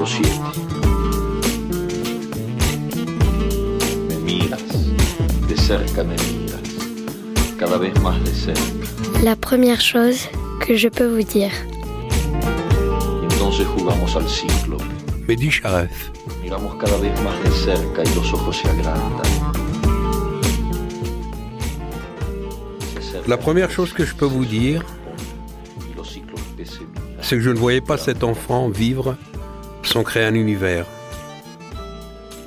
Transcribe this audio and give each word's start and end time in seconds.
capítulo 0.00 0.06
7. 0.06 0.28
Me 4.08 4.16
miras, 4.24 4.62
de 5.48 5.56
cerca 5.56 6.04
me 6.04 6.16
miras, 6.16 6.60
cada 7.58 7.76
vez 7.76 7.92
más 8.00 8.22
de 8.24 8.32
cerca. 8.32 8.62
La 9.22 9.36
première 9.36 9.80
chose 9.80 10.28
que 10.60 10.76
je 10.76 10.88
peux 10.88 11.06
vous 11.06 11.22
dire. 11.22 11.52
Entonces 13.30 13.66
jugamos 13.76 14.16
al 14.16 14.28
ciclo. 14.28 14.78
Mehdi 15.28 15.50
Sharef. 15.50 16.10
Miramos 16.42 16.74
cada 16.76 16.96
vez 16.96 17.12
más 17.22 17.38
de 17.44 17.50
cerca 17.50 18.02
y 18.02 18.14
los 18.14 18.32
ojos 18.32 18.56
se 18.56 18.68
agrandan. 18.68 19.26
La 23.26 23.36
première 23.36 23.70
chose 23.70 23.92
que 23.92 24.04
je 24.04 24.14
peux 24.14 24.26
vous 24.26 24.46
dire, 24.46 24.82
c'est 27.20 27.36
que 27.36 27.42
je 27.42 27.50
ne 27.50 27.58
voyais 27.58 27.82
pas 27.82 27.98
cet 27.98 28.24
enfant 28.24 28.70
vivre 28.70 29.16
créer 30.04 30.24
un 30.24 30.34
univers. 30.34 30.86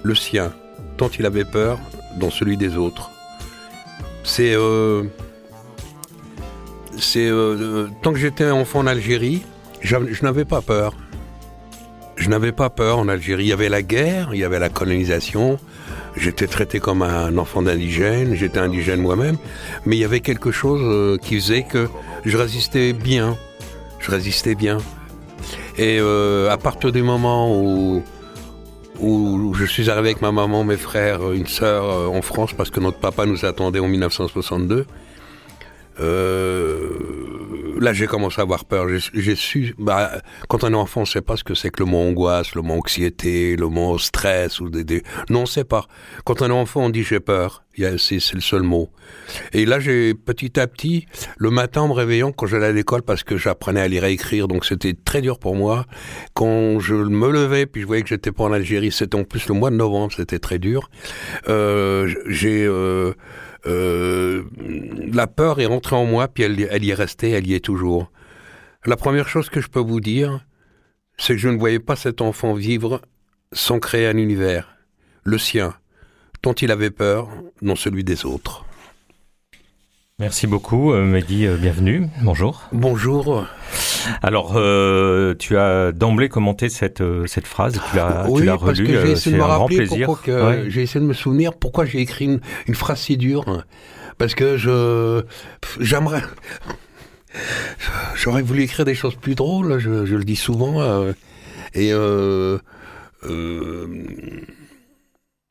Le 0.02 0.16
sien, 0.16 0.52
tant 0.98 1.10
il 1.18 1.26
avait 1.26 1.46
peur, 1.46 1.80
dans 2.18 2.30
celui 2.30 2.58
des 2.58 2.78
autres. 2.78 3.12
C'est... 4.24 4.56
euh, 4.56 5.04
c'est... 6.98 7.28
euh, 7.30 7.88
tant 8.02 8.14
que 8.14 8.20
j'étais 8.20 8.50
enfant 8.50 8.80
en 8.80 8.88
Algérie, 8.88 9.44
je 9.82 9.98
n'avais 10.24 10.46
pas 10.46 10.62
peur. 10.62 10.94
Je 12.16 12.30
n'avais 12.30 12.52
pas 12.52 12.70
peur 12.70 13.00
en 13.00 13.08
Algérie. 13.08 13.46
Il 13.46 13.50
y 13.50 13.54
avait 13.54 13.70
la 13.70 13.82
guerre, 13.82 14.30
il 14.34 14.40
y 14.40 14.44
avait 14.44 14.60
la 14.60 14.70
colonisation. 14.70 15.60
J'étais 16.16 16.48
traité 16.48 16.80
comme 16.80 17.02
un 17.02 17.38
enfant 17.38 17.64
d'indigène, 17.64 18.36
j'étais 18.36 18.60
indigène 18.60 19.02
moi-même. 19.02 19.38
Mais 19.86 19.96
il 19.98 20.00
y 20.00 20.06
avait 20.06 20.20
quelque 20.20 20.52
chose 20.52 20.82
euh, 20.84 21.18
qui 21.18 21.36
faisait 21.36 21.64
que 21.64 21.90
je 22.24 22.38
résistais 22.38 22.94
bien. 22.94 23.38
Je 24.00 24.12
résistais 24.12 24.56
bien. 24.56 24.78
Et 25.78 26.00
euh, 26.00 26.52
à 26.52 26.58
partir 26.58 26.92
du 26.92 27.02
moment 27.02 27.56
où, 27.60 28.04
où 29.00 29.54
je 29.56 29.66
suis 29.66 29.90
arrivé 29.90 30.10
avec 30.10 30.22
ma 30.22 30.32
maman, 30.32 30.64
mes 30.64 30.78
frères, 30.78 31.32
une 31.32 31.48
sœur 31.48 31.86
euh, 31.86 32.08
en 32.08 32.22
France, 32.22 32.54
parce 32.54 32.70
que 32.70 32.80
notre 32.80 33.00
papa 33.00 33.26
nous 33.26 33.44
attendait 33.46 33.80
en 33.80 33.88
1962, 33.88 34.86
euh, 36.00 36.90
là 37.84 37.94
j'ai 37.94 38.08
commencé 38.08 38.40
à 38.40 38.44
avoir 38.44 38.66
peur. 38.66 38.88
J'ai 39.14 39.36
su, 39.36 39.76
bah, 39.78 40.22
quand 40.48 40.64
on 40.64 40.72
est 40.72 40.76
enfant, 40.76 41.02
on 41.02 41.04
ne 41.04 41.08
sait 41.08 41.22
pas 41.22 41.38
ce 41.38 41.44
que 41.44 41.54
c'est 41.54 41.70
que 41.70 41.84
le 41.84 41.90
mot 41.90 42.00
angoisse, 42.00 42.56
le 42.56 42.62
mot 42.62 42.76
anxiété, 42.76 43.56
le 43.56 43.68
mot 43.68 43.98
stress 43.98 44.60
ou 44.60 44.70
des, 44.70 45.04
non, 45.30 45.40
on 45.40 45.42
ne 45.42 45.48
sait 45.48 45.64
pas. 45.64 45.86
Quand 46.26 46.42
on 46.42 46.48
est 46.48 46.52
enfant, 46.52 46.86
on 46.86 46.90
dit 46.90 47.04
j'ai 47.04 47.20
peur. 47.20 47.64
C'est 47.98 48.34
le 48.36 48.42
seul 48.42 48.62
mot. 48.62 48.92
Et 49.52 49.66
là, 49.66 49.80
j'ai 49.80 50.14
petit 50.14 50.60
à 50.60 50.68
petit, 50.68 51.08
le 51.38 51.50
matin 51.50 51.82
en 51.82 51.88
me 51.88 51.94
réveillant, 51.94 52.32
quand 52.32 52.46
j'allais 52.46 52.68
à 52.68 52.72
l'école, 52.72 53.02
parce 53.02 53.24
que 53.24 53.36
j'apprenais 53.36 53.82
à 53.82 53.88
lire 53.88 54.06
et 54.06 54.12
écrire, 54.12 54.48
donc 54.48 54.64
c'était 54.64 54.94
très 54.94 55.22
dur 55.22 55.40
pour 55.40 55.56
moi. 55.56 55.86
Quand 56.36 56.80
je 56.80 56.94
me 56.94 57.32
levais, 57.32 57.66
puis 57.66 57.82
je 57.82 57.88
voyais 57.88 58.04
que 58.04 58.10
j'étais 58.10 58.32
pas 58.32 58.44
en 58.44 58.54
Algérie, 58.54 58.92
c'était 58.92 59.16
en 59.16 59.24
plus 59.24 59.48
le 59.48 59.56
mois 59.56 59.72
de 59.72 59.76
novembre, 59.76 60.14
c'était 60.16 60.38
très 60.38 60.60
dur. 60.60 60.92
Euh, 61.50 62.14
j'ai 62.28 62.64
euh, 62.64 63.14
euh, 63.66 64.44
la 65.12 65.28
peur 65.28 65.60
est 65.60 65.66
rentrée 65.66 65.96
en 65.96 66.06
moi, 66.06 66.28
puis 66.28 66.44
elle, 66.44 66.68
elle 66.70 66.84
y 66.84 66.92
est 66.92 66.96
restée, 66.96 67.32
elle 67.32 67.48
y 67.48 67.54
est 67.54 67.64
toujours. 67.64 68.12
La 68.86 68.98
première 68.98 69.30
chose 69.30 69.50
que 69.50 69.62
je 69.62 69.70
peux 69.70 69.80
vous 69.80 70.02
dire, 70.02 70.46
c'est 71.18 71.34
que 71.34 71.40
je 71.40 71.50
ne 71.50 71.58
voyais 71.58 71.80
pas 71.80 71.96
cet 71.96 72.22
enfant 72.22 72.54
vivre 72.54 73.02
sans 73.52 73.80
créer 73.80 74.08
un 74.08 74.18
univers, 74.18 74.76
le 75.24 75.38
sien, 75.38 75.76
tant 76.42 76.54
il 76.54 76.72
avait 76.72 76.92
peur, 76.92 77.30
non 77.62 77.76
celui 77.76 78.04
des 78.04 78.26
autres. 78.26 78.63
Merci 80.24 80.48
beaucoup, 80.48 80.94
euh, 80.94 81.04
Mehdi, 81.04 81.46
euh, 81.46 81.58
bienvenue. 81.58 82.08
Bonjour. 82.22 82.62
Bonjour. 82.72 83.46
Alors, 84.22 84.54
euh, 84.56 85.36
tu 85.38 85.58
as 85.58 85.92
d'emblée 85.92 86.30
commenté 86.30 86.70
cette, 86.70 87.04
cette 87.28 87.46
phrase, 87.46 87.74
tu 87.92 87.98
l'as 87.98 88.26
oui, 88.30 88.40
tu 88.40 88.46
l'as 88.46 88.58
parce 88.58 88.80
relue, 88.80 88.88
que 88.88 89.02
j'ai 89.02 89.12
essayé 89.12 89.36
de 89.36 89.42
me 89.42 89.46
rappeler 89.46 89.86
Ouais. 89.90 90.64
j'ai 90.70 90.84
essayé 90.84 91.02
de 91.02 91.06
me 91.10 91.14
souvenir 91.14 91.52
pourquoi 91.54 91.84
j'ai 91.84 92.00
écrit 92.00 92.24
une, 92.24 92.40
une 92.68 92.74
phrase 92.76 93.00
si 93.02 93.18
dure. 93.18 93.66
Parce 94.18 94.34
que 94.34 94.56
je 94.56 95.24
j'aimerais 95.82 96.22
j'aurais 98.16 98.44
voulu 98.44 98.62
écrire 98.62 98.86
des 98.86 98.96
choses 98.96 99.16
plus 99.16 99.36
drôles. 99.36 99.78
Je, 99.80 100.06
je 100.06 100.16
le 100.16 100.24
dis 100.24 100.38
souvent 100.38 100.80
euh, 100.80 101.12
et 101.74 101.92
euh, 101.92 102.60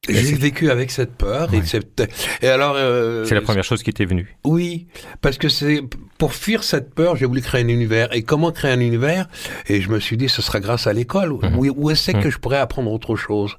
j'ai 0.09 0.35
vécu 0.35 0.69
avec 0.71 0.91
cette 0.91 1.13
peur 1.13 1.55
et, 1.55 1.63
cette- 1.65 2.11
et 2.43 2.49
alors 2.49 2.75
euh, 2.77 3.25
C'est 3.25 3.37
la 3.37 3.41
première 3.41 3.63
chose 3.63 3.83
qui 3.85 3.93
t'est 3.93 4.05
venue. 4.05 4.37
oui, 4.45 4.87
parce 5.21 5.39
que 5.39 5.49
c'est 5.49 5.81
pour 6.19 6.35
fuir 6.35 6.65
cette 6.65 6.93
peur, 6.93 7.15
j'ai 7.17 7.27
voulu 7.27 7.41
créer 7.41 7.63
un 7.63 7.69
univers. 7.69 8.13
Et 8.15 8.23
comment 8.23 8.51
créer 8.51 8.73
un 8.73 8.81
univers? 8.81 9.29
Et 9.69 9.81
je 9.81 9.89
me 9.91 10.01
suis 10.01 10.17
dit, 10.17 10.29
ce 10.29 10.43
sera 10.43 10.59
grâce 10.61 10.87
à 10.89 10.93
l'école. 10.93 11.33
Mhm. 11.43 11.57
Où, 11.57 11.67
où 11.77 11.91
est-ce 11.91 12.11
que 12.11 12.31
je 12.31 12.39
pourrais 12.39 12.59
apprendre 12.59 12.91
autre 12.91 13.15
chose? 13.15 13.57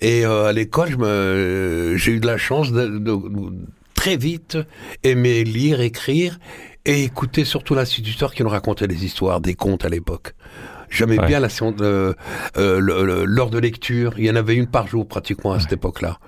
Et 0.00 0.24
euh, 0.24 0.46
à 0.46 0.52
l'école, 0.52 0.90
je 0.92 0.96
me, 0.96 1.94
j'ai 1.96 2.12
eu 2.12 2.20
de 2.20 2.26
la 2.26 2.36
chance 2.36 2.70
de, 2.72 2.86
de- 2.86 2.98
de 2.98 3.52
très 3.94 4.16
vite 4.16 4.58
aimer 5.02 5.42
lire, 5.44 5.80
écrire 5.80 6.38
et 6.84 7.02
écouter 7.04 7.44
surtout 7.44 7.74
l'instituteur 7.74 8.32
qui 8.34 8.42
nous 8.42 8.48
racontait 8.50 8.86
des 8.86 9.04
histoires, 9.04 9.40
des 9.40 9.54
contes 9.54 9.84
à 9.84 9.88
l'époque. 9.88 10.34
J'aimais 10.94 11.18
Ouais. 11.18 11.26
bien 11.26 11.40
la 11.40 11.48
séance 11.48 11.74
de, 11.76 12.14
euh, 12.56 13.24
l'heure 13.26 13.50
de 13.50 13.58
lecture. 13.58 14.14
Il 14.16 14.24
y 14.26 14.30
en 14.30 14.36
avait 14.36 14.54
une 14.54 14.66
par 14.66 14.86
jour 14.86 15.06
pratiquement 15.08 15.52
à 15.52 15.60
cette 15.60 15.72
époque-là. 15.72 16.18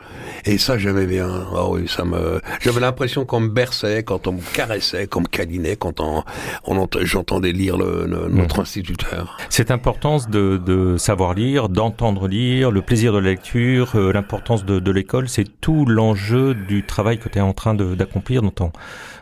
Et 0.44 0.58
ça, 0.58 0.76
j'aimais 0.76 1.06
bien. 1.06 1.28
Ah 1.54 1.68
oui, 1.68 1.86
ça 1.88 2.04
me. 2.04 2.40
J'avais 2.60 2.80
l'impression 2.80 3.24
qu'on 3.24 3.40
me 3.40 3.48
berçait, 3.48 4.02
quand 4.02 4.26
on 4.26 4.32
me 4.32 4.40
caressait, 4.54 5.06
qu'on 5.06 5.20
me 5.20 5.26
câlinait, 5.26 5.76
quand 5.76 6.00
on, 6.00 6.24
on 6.64 6.76
ent- 6.78 6.88
j'entendais 7.02 7.52
lire 7.52 7.76
le, 7.76 8.06
le- 8.06 8.28
notre 8.28 8.60
instituteur. 8.60 9.36
Cette 9.50 9.70
importance 9.70 10.28
de, 10.28 10.56
de 10.64 10.96
savoir 10.96 11.34
lire, 11.34 11.68
d'entendre 11.68 12.26
lire, 12.28 12.70
le 12.70 12.82
plaisir 12.82 13.12
de 13.12 13.18
la 13.18 13.30
lecture, 13.30 13.92
euh, 13.94 14.12
l'importance 14.12 14.64
de, 14.64 14.80
de 14.80 14.90
l'école, 14.90 15.28
c'est 15.28 15.60
tout 15.60 15.86
l'enjeu 15.86 16.54
du 16.54 16.84
travail 16.84 17.18
que 17.18 17.28
tu 17.28 17.38
es 17.38 17.40
en 17.40 17.52
train 17.52 17.74
de- 17.74 17.94
d'accomplir 17.94 18.42
dans 18.42 18.50
ton, 18.50 18.72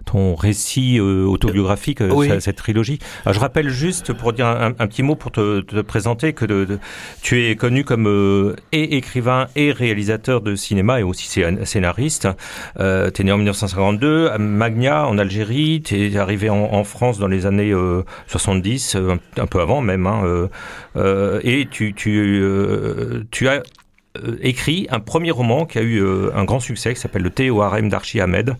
ton 0.04 0.34
récit 0.34 0.98
euh, 0.98 1.24
autobiographique, 1.24 2.00
Oui. 2.00 2.28
cette, 2.28 2.40
cette 2.42 2.56
trilogie. 2.56 2.98
Alors, 3.24 3.34
je 3.34 3.40
rappelle 3.40 3.68
juste, 3.68 4.12
pour 4.12 4.32
dire 4.32 4.46
un, 4.46 4.72
un 4.78 4.86
petit 4.86 5.02
mot, 5.02 5.14
pour 5.16 5.32
te, 5.34 5.60
te 5.60 5.80
présenter, 5.82 6.32
que 6.32 6.78
tu 7.22 7.44
es 7.44 7.56
connu 7.56 7.84
comme 7.84 8.06
euh, 8.06 8.54
et 8.72 8.96
écrivain 8.96 9.48
et 9.56 9.72
réalisateur 9.72 10.40
de 10.40 10.54
cinéma 10.54 11.00
et 11.00 11.02
aussi 11.02 11.28
scén- 11.28 11.64
scénariste. 11.64 12.28
Euh, 12.80 13.10
tu 13.10 13.22
es 13.22 13.24
né 13.24 13.32
en 13.32 13.36
1952 13.36 14.28
à 14.28 14.38
Magna, 14.38 15.06
en 15.06 15.18
Algérie. 15.18 15.82
Tu 15.84 16.06
es 16.06 16.16
arrivé 16.16 16.48
en, 16.50 16.84
France 16.84 17.18
dans 17.18 17.28
les 17.28 17.46
années 17.46 17.72
euh, 17.72 18.02
70, 18.28 18.96
euh, 18.96 19.14
un, 19.36 19.42
un 19.42 19.46
peu 19.46 19.60
avant 19.60 19.80
même. 19.80 20.06
Hein, 20.06 20.22
euh, 20.24 20.46
euh, 20.96 21.40
et 21.44 21.66
tu, 21.70 21.92
tu, 21.94 22.18
euh, 22.18 23.24
tu 23.30 23.48
as 23.48 23.62
euh, 24.22 24.36
écrit 24.42 24.86
un 24.90 25.00
premier 25.00 25.30
roman 25.30 25.66
qui 25.66 25.78
a 25.78 25.82
eu 25.82 25.98
euh, 26.02 26.30
un 26.34 26.44
grand 26.44 26.60
succès, 26.60 26.94
qui 26.94 27.00
s'appelle 27.00 27.22
Le 27.22 27.30
thé 27.30 27.50
au 27.50 27.62
harem 27.62 27.88
d'Archie 27.88 28.20
Ahmed, 28.20 28.54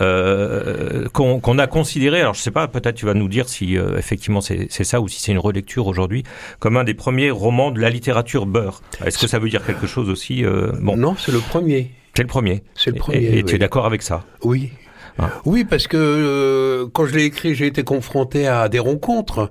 euh, 0.00 1.08
qu'on 1.12 1.58
a 1.58 1.66
considéré, 1.66 2.20
alors 2.20 2.34
je 2.34 2.40
sais 2.40 2.50
pas, 2.50 2.68
peut-être 2.68 2.96
tu 2.96 3.06
vas 3.06 3.14
nous 3.14 3.28
dire 3.28 3.48
si 3.48 3.76
euh, 3.78 3.96
effectivement 3.98 4.40
c'est 4.40 4.68
ça 4.84 5.00
ou 5.00 5.08
si 5.08 5.20
c'est 5.20 5.32
une 5.32 5.38
relecture 5.38 5.86
aujourd'hui, 5.86 6.24
comme 6.58 6.76
un 6.76 6.84
des 6.84 6.94
premiers 6.94 7.30
romans 7.30 7.70
de 7.70 7.80
la 7.80 7.90
littérature 7.90 8.46
beurre. 8.46 8.82
Est-ce 9.04 9.18
que 9.18 9.26
ça 9.26 9.38
veut 9.38 9.48
dire 9.48 9.64
quelque 9.64 9.86
chose 9.86 10.08
aussi 10.08 10.44
euh, 10.44 10.72
Bon, 10.80 10.96
Non, 10.96 11.16
c'est 11.18 11.32
le 11.32 11.38
premier. 11.40 11.90
c'est 12.14 12.22
le 12.22 12.28
premier. 12.28 12.62
C'est 12.74 12.90
le 12.90 12.96
premier. 12.96 13.18
Et, 13.18 13.38
et 13.38 13.42
tu 13.44 13.54
es 13.54 13.58
d'accord 13.58 13.86
avec 13.86 14.02
ça? 14.02 14.24
Oui. 14.42 14.72
Ah. 15.18 15.30
Oui, 15.44 15.64
parce 15.64 15.86
que 15.86 15.96
euh, 15.98 16.86
quand 16.92 17.06
je 17.06 17.14
l'ai 17.14 17.24
écrit, 17.24 17.54
j'ai 17.54 17.66
été 17.66 17.82
confronté 17.82 18.46
à 18.46 18.68
des 18.68 18.78
rencontres. 18.78 19.50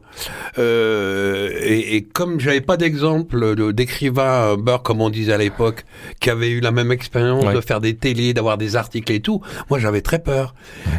Euh, 0.57 1.49
et, 1.61 1.95
et 1.95 2.01
comme 2.03 2.39
j'avais 2.39 2.61
pas 2.61 2.77
d'exemple 2.77 3.55
de- 3.55 3.71
d'écrivain 3.71 4.55
beurre, 4.57 4.83
comme 4.83 5.01
on 5.01 5.09
disait 5.09 5.33
à 5.33 5.37
l'époque, 5.37 5.85
qui 6.19 6.29
avait 6.29 6.49
eu 6.49 6.59
la 6.59 6.71
même 6.71 6.91
expérience 6.91 7.45
Ouais. 7.45 7.53
de 7.53 7.61
faire 7.61 7.79
des 7.81 7.95
télés, 7.95 8.33
d'avoir 8.33 8.57
des 8.57 8.75
articles 8.75 9.11
et 9.11 9.19
tout, 9.19 9.41
moi 9.69 9.79
j'avais 9.79 10.01
très 10.01 10.19
peur. 10.19 10.53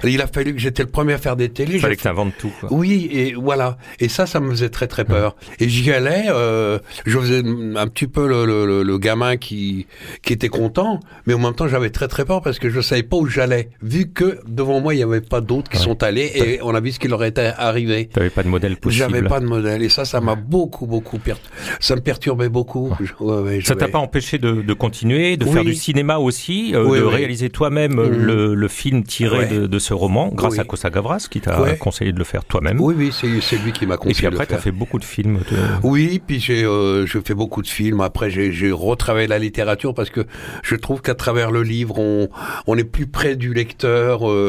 Il 0.05 0.21
a 0.21 0.27
fallu 0.27 0.55
que 0.55 0.61
j'étais 0.61 0.83
le 0.83 0.89
premier 0.89 1.13
à 1.15 1.19
faire 1.19 1.37
des 1.37 1.49
télés. 1.49 1.75
Il 1.75 1.81
fallait 1.81 1.97
que 1.97 2.03
tu 2.03 2.09
inventes 2.09 2.35
tout. 2.39 2.53
Quoi. 2.61 2.69
oui, 2.73 3.09
et 3.13 3.35
voilà. 3.35 3.77
Et 4.01 4.09
ça, 4.09 4.27
ça 4.27 4.41
me 4.41 4.51
faisait 4.51 4.71
très 4.71 4.87
très 4.87 5.05
peur. 5.05 5.37
Et 5.61 5.69
j'y 5.69 5.93
allais, 5.93 6.25
euh, 6.29 6.79
je 7.07 7.19
faisais 7.19 7.43
un 7.45 7.87
petit 7.89 8.07
peu 8.07 8.27
le, 8.27 8.45
le, 8.47 8.67
le- 8.67 8.83
le 8.83 8.99
gamin 8.99 9.37
qui, 9.37 9.87
qui 10.23 10.33
était 10.33 10.49
content, 10.49 11.01
mais 11.27 11.35
en 11.35 11.39
même 11.39 11.55
temps, 11.55 11.69
j'avais 11.69 11.91
très 11.91 12.09
très 12.09 12.25
peur 12.25 12.43
parce 12.43 12.59
que 12.59 12.71
je 12.71 12.81
savais 12.81 13.03
pas 13.03 13.17
où 13.17 13.27
j'allais, 13.27 13.71
vu 13.83 14.11
que 14.11 14.39
devant 14.55 14.81
moi, 14.81 14.95
il 14.95 14.99
y 15.01 15.03
avait 15.03 15.21
pas 15.21 15.41
d'autres 15.41 15.71
qui 15.71 15.79
Ouais. 15.79 15.83
sont 15.85 16.03
allés 16.03 16.31
et 16.35 16.61
on 16.63 16.75
a 16.75 16.81
vu 16.81 16.93
ce 16.93 16.99
qui 16.99 17.09
leur 17.09 17.23
était 17.25 17.53
arrivé. 17.57 18.09
Tu 18.13 18.19
n'avais 18.19 18.31
pas 18.31 18.43
de 18.43 18.49
modèle 18.49 18.77
possible. 18.77 18.99
J'avais 19.11 19.23
pas 19.27 19.41
de 19.41 19.47
modèle 19.47 19.83
et 19.83 19.89
ça, 19.89 20.05
ça 20.05 20.21
m'a 20.21 20.35
beaucoup 20.35 20.87
beaucoup 20.87 21.19
per... 21.19 21.35
ça 21.81 21.95
me 21.97 22.01
perturbait 22.01 22.49
beaucoup. 22.49 22.93
Je- 23.01 23.13
ouais, 23.25 23.43
ouais, 23.43 23.61
Ça 23.63 23.75
t'a 23.77 23.89
pas 23.89 23.99
empêché 23.99 24.39
de, 24.39 24.63
de 24.63 24.73
continuer, 24.75 25.37
de 25.37 25.45
Oui. 25.47 25.53
faire 25.53 25.65
du 25.65 25.75
cinéma 25.75 26.19
aussi, 26.19 26.73
euh, 26.75 26.85
Oui, 26.85 26.99
de 26.99 27.05
oui. 27.05 27.15
réaliser 27.15 27.51
toi-même 27.51 27.95
Mhm. 27.95 28.25
le, 28.25 28.55
le 28.55 28.69
film 28.69 29.03
tiré 29.05 29.39
Ouais. 29.39 29.47
de, 29.49 29.67
de 29.67 29.79
ce 29.79 29.95
roman, 29.95 30.29
grâce 30.33 30.53
Oui. 30.55 30.61
à 30.61 30.65
Costa 30.65 30.91
Gavras, 30.91 31.27
qui 31.31 31.41
t'a 31.41 31.61
Ouais. 31.61 31.77
conseillé 31.77 32.13
de 32.13 32.19
le 32.19 32.25
faire 32.25 32.45
toi-même. 32.45 32.81
Oui, 32.81 32.95
oui, 32.97 33.11
c'est 33.13 33.57
lui 33.59 33.73
qui 33.73 33.87
m'a 33.87 33.95
Et 33.95 33.99
conseillé 33.99 34.15
puis 34.15 34.27
après, 34.27 34.47
tu 34.47 34.55
as 34.55 34.59
fait 34.59 34.73
beaucoup 34.73 34.99
de 34.99 35.05
films. 35.05 35.39
de- 35.51 35.57
Oui, 35.83 36.21
puis 36.27 36.41
j'ai 36.41 36.65
euh, 36.65 37.07
je 37.07 37.19
fais 37.25 37.35
beaucoup 37.35 37.63
de 37.63 37.69
films. 37.69 38.01
Après, 38.01 38.31
j'ai 38.31 38.53
j'ai 38.53 38.71
retravaillé 38.73 39.27
la 39.29 39.39
littérature 39.39 39.95
parce 39.95 40.11
que 40.11 40.27
je 40.63 40.75
trouve 40.77 41.01
qu'à 41.03 41.15
travers 41.15 41.51
le 41.51 41.63
livre, 41.63 41.99
on 41.99 42.29
on 42.67 42.77
est 42.77 42.85
plus 42.85 43.07
près 43.07 43.37
du 43.37 43.55
lecteur. 43.55 44.29
euh, 44.31 44.42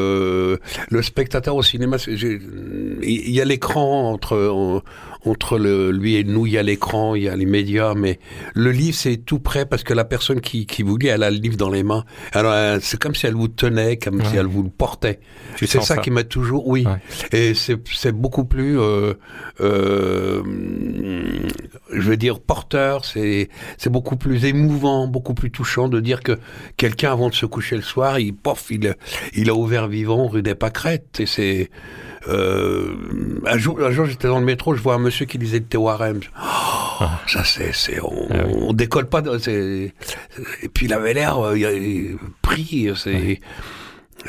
le 0.90 1.02
spectateur 1.02 1.56
au 1.56 1.62
cinéma, 1.62 1.96
il 2.06 3.30
y 3.30 3.40
a 3.40 3.44
l'écran 3.44 4.12
entre 4.12 4.82
entre 5.26 5.58
le, 5.58 5.90
lui 5.90 6.16
et 6.16 6.24
nous, 6.24 6.46
il 6.46 6.52
y 6.52 6.58
a 6.58 6.62
l'écran, 6.62 7.14
il 7.14 7.24
y 7.24 7.28
a 7.28 7.36
les 7.36 7.46
médias, 7.46 7.94
mais 7.94 8.18
le 8.54 8.70
livre, 8.70 8.96
c'est 8.96 9.16
tout 9.16 9.38
prêt 9.38 9.64
parce 9.66 9.82
que 9.82 9.94
la 9.94 10.04
personne 10.04 10.40
qui, 10.40 10.66
qui 10.66 10.82
vous 10.82 10.96
lit, 10.96 11.08
elle 11.08 11.22
a 11.22 11.30
le 11.30 11.38
livre 11.38 11.56
dans 11.56 11.70
les 11.70 11.82
mains. 11.82 12.04
Alors, 12.32 12.52
euh, 12.52 12.78
c'est 12.80 12.98
comme 12.98 13.14
si 13.14 13.26
elle 13.26 13.34
vous 13.34 13.48
tenait, 13.48 13.96
comme 13.96 14.22
si 14.24 14.36
elle 14.36 14.46
vous 14.46 14.62
le 14.62 14.68
portait. 14.68 15.20
C'est 15.56 15.66
ça, 15.66 15.80
ça, 15.80 15.96
qui 15.98 16.10
m'a 16.10 16.24
toujours, 16.24 16.68
oui. 16.68 16.84
Et 17.32 17.54
c'est 17.54 18.12
beaucoup 18.12 18.44
plus, 18.44 18.78
euh, 18.78 19.14
euh, 19.60 20.42
je 21.90 22.08
veux 22.08 22.16
dire, 22.16 22.40
porteur. 22.40 23.04
C'est 23.04 23.48
c'est 23.78 23.90
beaucoup 23.90 24.16
plus 24.16 24.44
émouvant, 24.44 25.06
beaucoup 25.06 25.34
plus 25.34 25.50
touchant 25.50 25.88
de 25.88 26.00
dire 26.00 26.22
que 26.22 26.38
quelqu'un, 26.76 27.12
avant 27.12 27.28
de 27.28 27.34
se 27.34 27.46
coucher 27.46 27.76
le 27.76 27.82
soir, 27.82 28.18
il 28.18 28.34
pof, 28.34 28.66
il 28.70 28.94
il 29.34 29.50
a 29.50 29.54
ouvert 29.54 29.88
vivant 29.88 30.26
rue 30.26 30.42
des 30.42 30.54
Pâquerettes. 30.54 31.20
Et 31.20 31.26
c'est 31.26 31.70
euh, 32.28 32.94
un 33.46 33.58
jour, 33.58 33.80
un 33.82 33.90
jour 33.90 34.06
j'étais 34.06 34.28
dans 34.28 34.38
le 34.38 34.44
métro, 34.44 34.74
je 34.74 34.82
vois 34.82 34.94
un 34.94 34.98
monsieur 34.98 35.26
qui 35.26 35.38
disait 35.38 35.58
le 35.58 35.66
théorème. 35.66 36.20
Oh, 36.40 37.04
ça 37.26 37.44
c'est, 37.44 37.72
c'est, 37.72 38.00
on, 38.00 38.28
ah 38.30 38.44
on, 38.46 38.72
décolle 38.72 39.08
pas. 39.08 39.22
et 39.46 39.92
puis 40.72 40.86
il 40.86 40.92
avait 40.92 41.14
l'air 41.14 41.38
euh, 41.44 42.16
pris. 42.42 42.90
C'est. 42.96 43.40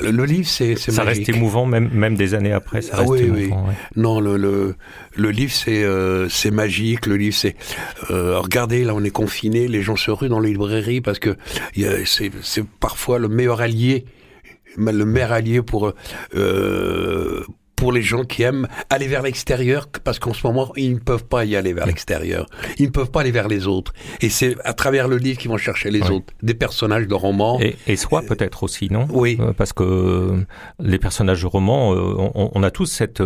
Le, 0.01 0.25
livre, 0.25 0.47
c'est 0.47 0.75
Ça 0.77 1.03
reste 1.03 1.27
émouvant, 1.29 1.65
même, 1.65 1.89
même 1.91 2.15
des 2.15 2.33
années 2.33 2.51
après. 2.51 2.81
Ça 2.81 2.97
reste 2.97 3.09
oui, 3.09 3.21
émouvant, 3.21 3.65
oui. 3.67 3.73
Non, 3.95 4.19
le, 4.19 4.37
le, 4.37 4.75
le 5.15 5.31
livre, 5.31 5.51
c'est 5.51 5.83
euh, 5.83 6.27
c'est 6.29 6.51
magique. 6.51 7.05
Le 7.05 7.15
livre, 7.15 7.35
c'est... 7.35 7.55
Euh, 8.11 8.39
regardez, 8.39 8.83
là, 8.83 8.93
on 8.93 9.03
est 9.03 9.11
confiné, 9.11 9.67
les 9.67 9.81
gens 9.81 9.95
se 9.95 10.11
ruent 10.11 10.29
dans 10.29 10.39
les 10.39 10.49
librairies 10.49 11.01
parce 11.01 11.19
que 11.19 11.37
c'est 12.05 12.65
parfois 12.79 13.19
le 13.19 13.29
meilleur 13.29 13.61
allié, 13.61 14.05
le 14.77 15.05
meilleur 15.05 15.31
allié 15.31 15.61
pour... 15.61 15.93
Euh, 16.35 17.43
pour 17.75 17.91
les 17.91 18.01
gens 18.01 18.23
qui 18.23 18.43
aiment 18.43 18.67
aller 18.89 19.07
vers 19.07 19.21
l'extérieur, 19.21 19.87
parce 20.03 20.19
qu'en 20.19 20.33
ce 20.33 20.45
moment, 20.45 20.71
ils 20.75 20.93
ne 20.93 20.99
peuvent 20.99 21.25
pas 21.25 21.45
y 21.45 21.55
aller 21.55 21.73
vers 21.73 21.85
l'extérieur. 21.85 22.47
Ils 22.77 22.85
ne 22.85 22.91
peuvent 22.91 23.11
pas 23.11 23.21
aller 23.21 23.31
vers 23.31 23.47
les 23.47 23.67
autres. 23.67 23.93
Et 24.21 24.29
c'est 24.29 24.55
à 24.63 24.73
travers 24.73 25.07
le 25.07 25.17
livre 25.17 25.37
qu'ils 25.37 25.51
vont 25.51 25.57
chercher 25.57 25.91
les 25.91 26.09
autres. 26.09 26.33
Des 26.41 26.53
personnages 26.53 27.07
de 27.07 27.13
romans. 27.13 27.59
Et, 27.59 27.75
et 27.87 27.95
soi 27.95 28.21
peut-être 28.21 28.63
aussi, 28.63 28.89
non? 28.91 29.07
Oui. 29.11 29.37
Euh, 29.39 29.53
parce 29.53 29.73
que 29.73 30.45
les 30.79 30.99
personnages 30.99 31.41
de 31.41 31.47
romans, 31.47 31.93
euh, 31.93 32.15
on, 32.17 32.51
on, 32.53 32.63
a 32.63 32.71
tous 32.71 32.85
cette... 32.85 33.21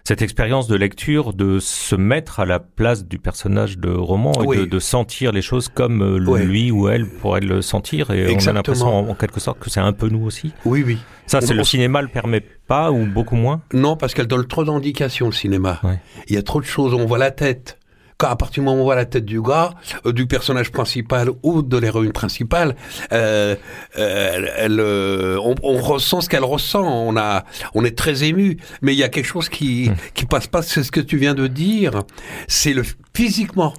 Euh, 0.00 0.10
cette 0.10 0.22
expérience 0.22 0.66
de 0.66 0.76
lecture, 0.76 1.32
de 1.32 1.58
se 1.60 1.94
mettre 1.94 2.40
à 2.40 2.46
la 2.46 2.58
place 2.58 3.06
du 3.06 3.18
personnage 3.18 3.78
de 3.78 3.90
roman 3.90 4.32
et 4.52 4.66
de, 4.66 4.78
sentir 4.78 5.32
les 5.32 5.42
choses 5.42 5.68
comme 5.68 6.16
lui 6.16 6.70
ou 6.70 6.88
elle 6.88 7.06
pourrait 7.06 7.40
le 7.40 7.62
sentir. 7.62 8.10
Et 8.10 8.34
on 8.34 8.48
a 8.48 8.52
l'impression 8.52 9.10
en, 9.10 9.14
quelque 9.14 9.40
sorte 9.40 9.58
que 9.58 9.70
c'est 9.70 9.80
un 9.80 9.92
peu 9.92 10.08
nous 10.08 10.24
aussi. 10.24 10.52
Oui, 10.64 10.82
oui. 10.84 10.98
Ça, 11.26 11.40
c'est 11.40 11.54
le 11.54 11.64
cinéma 11.64 12.02
le 12.02 12.08
permet 12.08 12.40
pas 12.40 12.90
ou 12.90 13.06
beaucoup 13.06 13.36
moins? 13.36 13.62
Non, 13.72 13.96
parce 13.96 14.14
qu'elle 14.14 14.26
donne 14.26 14.46
trop 14.46 14.64
d'indications, 14.64 15.26
le 15.26 15.32
cinéma. 15.32 15.80
Il 16.28 16.34
y 16.34 16.38
a 16.38 16.42
trop 16.42 16.60
de 16.60 16.66
choses, 16.66 16.94
on 16.94 17.04
voit 17.06 17.18
la 17.18 17.30
tête. 17.30 17.79
Quand 18.20 18.28
à 18.28 18.36
partir 18.36 18.62
du 18.62 18.66
moment 18.66 18.76
où 18.76 18.80
on 18.82 18.84
voit 18.84 18.96
la 18.96 19.06
tête 19.06 19.24
du 19.24 19.40
gars, 19.40 19.70
euh, 20.04 20.12
du 20.12 20.26
personnage 20.26 20.70
principal 20.70 21.30
ou 21.42 21.62
de 21.62 21.78
l'héroïne 21.78 22.12
principale, 22.12 22.76
euh, 23.12 23.56
euh 23.96 24.46
elle, 24.58 24.78
euh, 24.78 25.38
on, 25.42 25.54
on, 25.62 25.78
ressent 25.78 26.20
ce 26.20 26.28
qu'elle 26.28 26.44
ressent. 26.44 26.84
On 26.84 27.16
a, 27.16 27.44
on 27.74 27.82
est 27.82 27.96
très 27.96 28.24
ému, 28.24 28.58
mais 28.82 28.92
il 28.92 28.98
y 28.98 29.04
a 29.04 29.08
quelque 29.08 29.24
chose 29.24 29.48
qui 29.48 29.88
hum. 29.88 29.96
qui 30.12 30.26
passe 30.26 30.48
pas. 30.48 30.60
C'est 30.60 30.82
ce 30.82 30.92
que 30.92 31.00
tu 31.00 31.16
viens 31.16 31.32
de 31.32 31.46
dire. 31.46 32.02
C'est 32.46 32.74
le 32.74 32.82
physiquement 33.14 33.72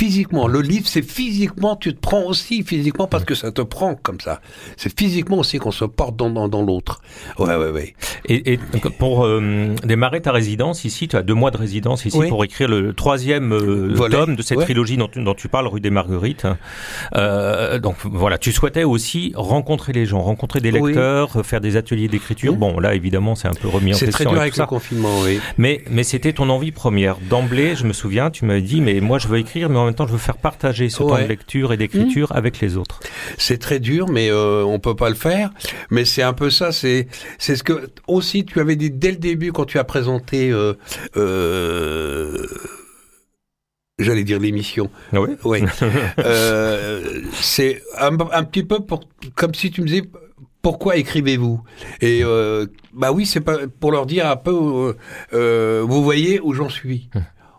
physiquement. 0.00 0.48
Le 0.48 0.62
livre, 0.62 0.88
c'est 0.88 1.02
physiquement, 1.02 1.76
tu 1.76 1.94
te 1.94 2.00
prends 2.00 2.22
aussi 2.22 2.62
physiquement 2.62 3.06
parce 3.06 3.24
que 3.24 3.34
ça 3.34 3.52
te 3.52 3.60
prend 3.60 3.94
comme 3.94 4.18
ça. 4.18 4.40
C'est 4.78 4.98
physiquement 4.98 5.36
aussi 5.36 5.58
qu'on 5.58 5.72
se 5.72 5.84
porte 5.84 6.16
dans, 6.16 6.30
dans, 6.30 6.48
dans 6.48 6.62
l'autre. 6.62 7.02
Ouais, 7.38 7.54
ouais, 7.54 7.70
ouais. 7.70 7.94
Et, 8.24 8.54
et 8.54 8.58
pour 8.98 9.26
euh, 9.26 9.74
démarrer 9.84 10.22
ta 10.22 10.32
résidence 10.32 10.86
ici, 10.86 11.06
tu 11.06 11.16
as 11.16 11.22
deux 11.22 11.34
mois 11.34 11.50
de 11.50 11.58
résidence 11.58 12.06
ici 12.06 12.18
pour 12.30 12.42
écrire 12.44 12.68
le 12.68 12.94
troisième 12.94 13.52
euh, 13.52 14.08
tome 14.08 14.36
de 14.36 14.42
cette 14.42 14.60
trilogie 14.60 14.96
dont, 14.96 15.10
dont, 15.14 15.34
tu 15.34 15.48
parles, 15.48 15.66
Rue 15.66 15.80
des 15.80 15.90
Marguerites. 15.90 16.46
Euh, 17.14 17.78
donc 17.78 17.96
voilà, 18.04 18.38
tu 18.38 18.52
souhaitais 18.52 18.84
aussi 18.84 19.34
rencontrer 19.36 19.92
les 19.92 20.06
gens, 20.06 20.22
rencontrer 20.22 20.60
des 20.60 20.70
lecteurs, 20.70 21.44
faire 21.44 21.60
des 21.60 21.76
ateliers 21.76 22.08
d'écriture. 22.08 22.56
Bon, 22.56 22.80
là, 22.80 22.94
évidemment, 22.94 23.34
c'est 23.34 23.48
un 23.48 23.52
peu 23.52 23.68
remis 23.68 23.90
en 23.90 23.98
question. 23.98 24.06
C'est 24.06 24.12
très 24.12 24.24
dur 24.24 24.40
avec 24.40 24.56
le 24.56 24.64
confinement, 24.64 25.20
oui. 25.24 25.40
Mais, 25.58 25.82
mais 25.90 26.04
c'était 26.04 26.32
ton 26.32 26.48
envie 26.48 26.72
première. 26.72 27.18
D'emblée, 27.28 27.76
je 27.76 27.84
me 27.84 27.92
souviens, 27.92 28.30
tu 28.30 28.46
m'avais 28.46 28.62
dit, 28.62 28.80
mais 28.80 29.00
moi, 29.00 29.18
je 29.18 29.28
veux 29.28 29.36
écrire, 29.36 29.68
mais 29.68 29.78
en 29.78 29.89
même 29.90 29.96
temps, 29.96 30.06
je 30.06 30.12
veux 30.12 30.18
faire 30.18 30.36
partager 30.36 30.88
ce 30.88 30.98
temps 30.98 31.18
de 31.18 31.24
lecture 31.24 31.72
et 31.72 31.76
d'écriture 31.76 32.32
mmh. 32.32 32.36
avec 32.36 32.60
les 32.60 32.76
autres. 32.76 33.00
C'est 33.38 33.58
très 33.58 33.78
dur, 33.78 34.08
mais 34.08 34.30
euh, 34.30 34.64
on 34.64 34.78
peut 34.78 34.96
pas 34.96 35.08
le 35.08 35.14
faire. 35.14 35.50
Mais 35.90 36.04
c'est 36.04 36.22
un 36.22 36.32
peu 36.32 36.50
ça. 36.50 36.72
C'est 36.72 37.08
c'est 37.38 37.56
ce 37.56 37.62
que 37.62 37.90
aussi 38.06 38.44
tu 38.44 38.60
avais 38.60 38.76
dit 38.76 38.90
dès 38.90 39.10
le 39.10 39.18
début 39.18 39.52
quand 39.52 39.64
tu 39.64 39.78
as 39.78 39.84
présenté. 39.84 40.50
Euh, 40.50 40.74
euh, 41.16 42.46
J'allais 43.98 44.24
dire 44.24 44.38
l'émission. 44.38 44.90
Ah 45.12 45.20
oui. 45.20 45.36
Oui. 45.44 45.60
euh, 46.18 47.22
c'est 47.34 47.82
un, 47.98 48.16
un, 48.32 48.44
petit 48.44 48.62
peu 48.62 48.80
pour, 48.80 49.00
comme 49.34 49.54
si 49.54 49.70
tu 49.70 49.82
me 49.82 49.86
disais 49.86 50.04
pourquoi 50.62 50.96
écrivez-vous? 50.96 51.62
Et 52.00 52.20
euh, 52.22 52.66
bah 52.92 53.12
oui, 53.12 53.26
c'est 53.26 53.40
pas 53.40 53.58
pour 53.80 53.92
leur 53.92 54.06
dire 54.06 54.26
un 54.28 54.36
peu. 54.36 54.52
Euh, 54.52 54.92
euh 55.32 55.84
vous 55.86 56.02
voyez 56.02 56.40
où 56.40 56.52
j'en 56.52 56.68
suis. 56.68 57.08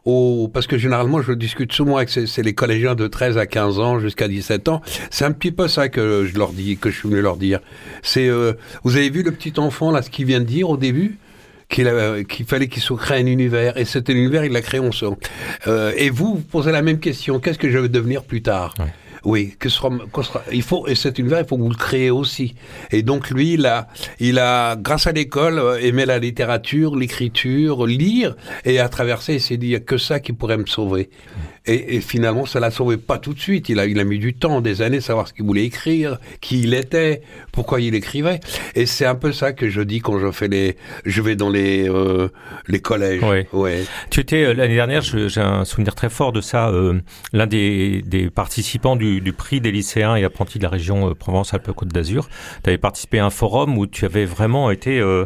Hum 0.05 0.49
parce 0.51 0.67
que 0.67 0.77
généralement 0.77 1.21
je 1.21 1.33
discute 1.33 1.71
souvent 1.71 1.97
avec 1.97 2.09
c'est 2.09 2.41
les 2.41 2.53
collégiens 2.53 2.95
de 2.95 3.07
13 3.07 3.37
à 3.37 3.45
15 3.45 3.79
ans 3.79 3.99
jusqu'à 3.99 4.27
17 4.27 4.67
ans. 4.67 4.81
C'est 5.09 5.25
un 5.25 5.31
petit 5.31 5.51
peu 5.51 5.67
ça 5.67 5.89
que 5.89 6.25
je 6.25 6.37
leur 6.37 6.53
dis, 6.53 6.77
que 6.77 6.89
je 6.89 6.97
suis 6.97 7.09
venu 7.09 7.21
leur 7.21 7.37
dire. 7.37 7.59
C'est, 8.01 8.27
euh, 8.27 8.53
vous 8.83 8.97
avez 8.97 9.09
vu 9.09 9.23
le 9.23 9.31
petit 9.31 9.53
enfant 9.57 9.91
là, 9.91 10.01
ce 10.01 10.09
qu'il 10.09 10.25
vient 10.25 10.39
de 10.39 10.45
dire 10.45 10.69
au 10.69 10.77
début? 10.77 11.17
Qu'il 11.69 11.89
qu'il 12.27 12.45
fallait 12.45 12.67
qu'il 12.67 12.81
se 12.81 12.93
crée 12.93 13.19
un 13.19 13.27
univers 13.27 13.77
et 13.77 13.85
cet 13.85 14.09
univers 14.09 14.43
il 14.43 14.51
l'a 14.51 14.61
créé 14.61 14.81
en 14.81 14.91
son. 14.91 15.17
Euh, 15.67 15.93
et 15.95 16.09
vous, 16.09 16.35
vous 16.35 16.41
posez 16.41 16.71
la 16.71 16.81
même 16.81 16.99
question. 16.99 17.39
Qu'est-ce 17.39 17.57
que 17.57 17.69
je 17.69 17.77
veux 17.77 17.87
devenir 17.87 18.23
plus 18.23 18.41
tard? 18.41 18.73
Oui, 19.23 19.55
que 19.59 19.69
sera, 19.69 19.89
sera, 20.23 20.43
il 20.51 20.63
faut 20.63 20.87
et 20.87 20.95
cet 20.95 21.19
univers, 21.19 21.39
il 21.39 21.45
faut 21.45 21.57
que 21.57 21.61
vous 21.61 21.69
le 21.69 21.75
créez 21.75 22.09
aussi. 22.09 22.55
Et 22.91 23.03
donc 23.03 23.29
lui, 23.29 23.53
il 23.53 23.65
a, 23.65 23.87
il 24.19 24.39
a 24.39 24.75
grâce 24.75 25.07
à 25.07 25.11
l'école 25.11 25.59
euh, 25.59 25.79
aimé 25.79 26.05
la 26.05 26.19
littérature, 26.19 26.95
l'écriture, 26.95 27.85
lire, 27.85 28.35
et 28.65 28.79
à 28.79 28.89
travers 28.89 29.21
ça, 29.21 29.33
il 29.33 29.41
s'est 29.41 29.57
dit 29.57 29.67
il 29.67 29.71
y 29.71 29.75
a 29.75 29.79
que 29.79 29.97
ça 29.97 30.19
qui 30.19 30.33
pourrait 30.33 30.57
me 30.57 30.65
sauver. 30.65 31.09
Et, 31.67 31.97
et, 31.97 32.01
finalement, 32.01 32.47
ça 32.47 32.59
l'a 32.59 32.71
sauvé 32.71 32.97
pas 32.97 33.19
tout 33.19 33.35
de 33.35 33.39
suite. 33.39 33.69
Il 33.69 33.79
a, 33.79 33.85
il 33.85 33.99
a 33.99 34.03
mis 34.03 34.17
du 34.17 34.33
temps, 34.33 34.61
des 34.61 34.81
années, 34.81 34.97
à 34.97 35.01
savoir 35.01 35.27
ce 35.27 35.33
qu'il 35.33 35.45
voulait 35.45 35.65
écrire, 35.65 36.17
qui 36.39 36.61
il 36.61 36.73
était, 36.73 37.21
pourquoi 37.51 37.81
il 37.81 37.93
écrivait. 37.93 38.39
Et 38.73 38.87
c'est 38.87 39.05
un 39.05 39.13
peu 39.13 39.31
ça 39.31 39.53
que 39.53 39.69
je 39.69 39.81
dis 39.81 39.99
quand 39.99 40.17
je 40.17 40.31
fais 40.31 40.47
les, 40.47 40.75
je 41.05 41.21
vais 41.21 41.35
dans 41.35 41.51
les 41.51 41.87
euh, 41.87 42.29
les 42.67 42.79
collèges. 42.79 43.21
Oui. 43.23 43.45
Ouais. 43.53 43.85
Tu 44.09 44.21
étais 44.21 44.43
euh, 44.43 44.53
l'année 44.55 44.73
dernière, 44.73 45.03
j'ai 45.03 45.39
un 45.39 45.63
souvenir 45.63 45.93
très 45.93 46.09
fort 46.09 46.31
de 46.31 46.41
ça. 46.41 46.69
Euh, 46.69 46.99
L'un 47.31 47.45
des, 47.45 48.01
des 48.01 48.31
participants 48.31 48.95
du, 48.95 49.10
du, 49.19 49.33
prix 49.33 49.61
des 49.61 49.71
lycéens 49.71 50.15
et 50.15 50.23
apprentis 50.23 50.57
de 50.57 50.63
la 50.63 50.69
région 50.69 51.09
euh, 51.09 51.15
Provence-Alpes-Côte 51.15 51.89
d'Azur. 51.89 52.29
Tu 52.63 52.69
avais 52.69 52.77
participé 52.77 53.19
à 53.19 53.25
un 53.25 53.29
forum 53.29 53.77
où 53.77 53.87
tu 53.87 54.05
avais 54.05 54.25
vraiment 54.25 54.71
été 54.71 54.99
euh, 54.99 55.25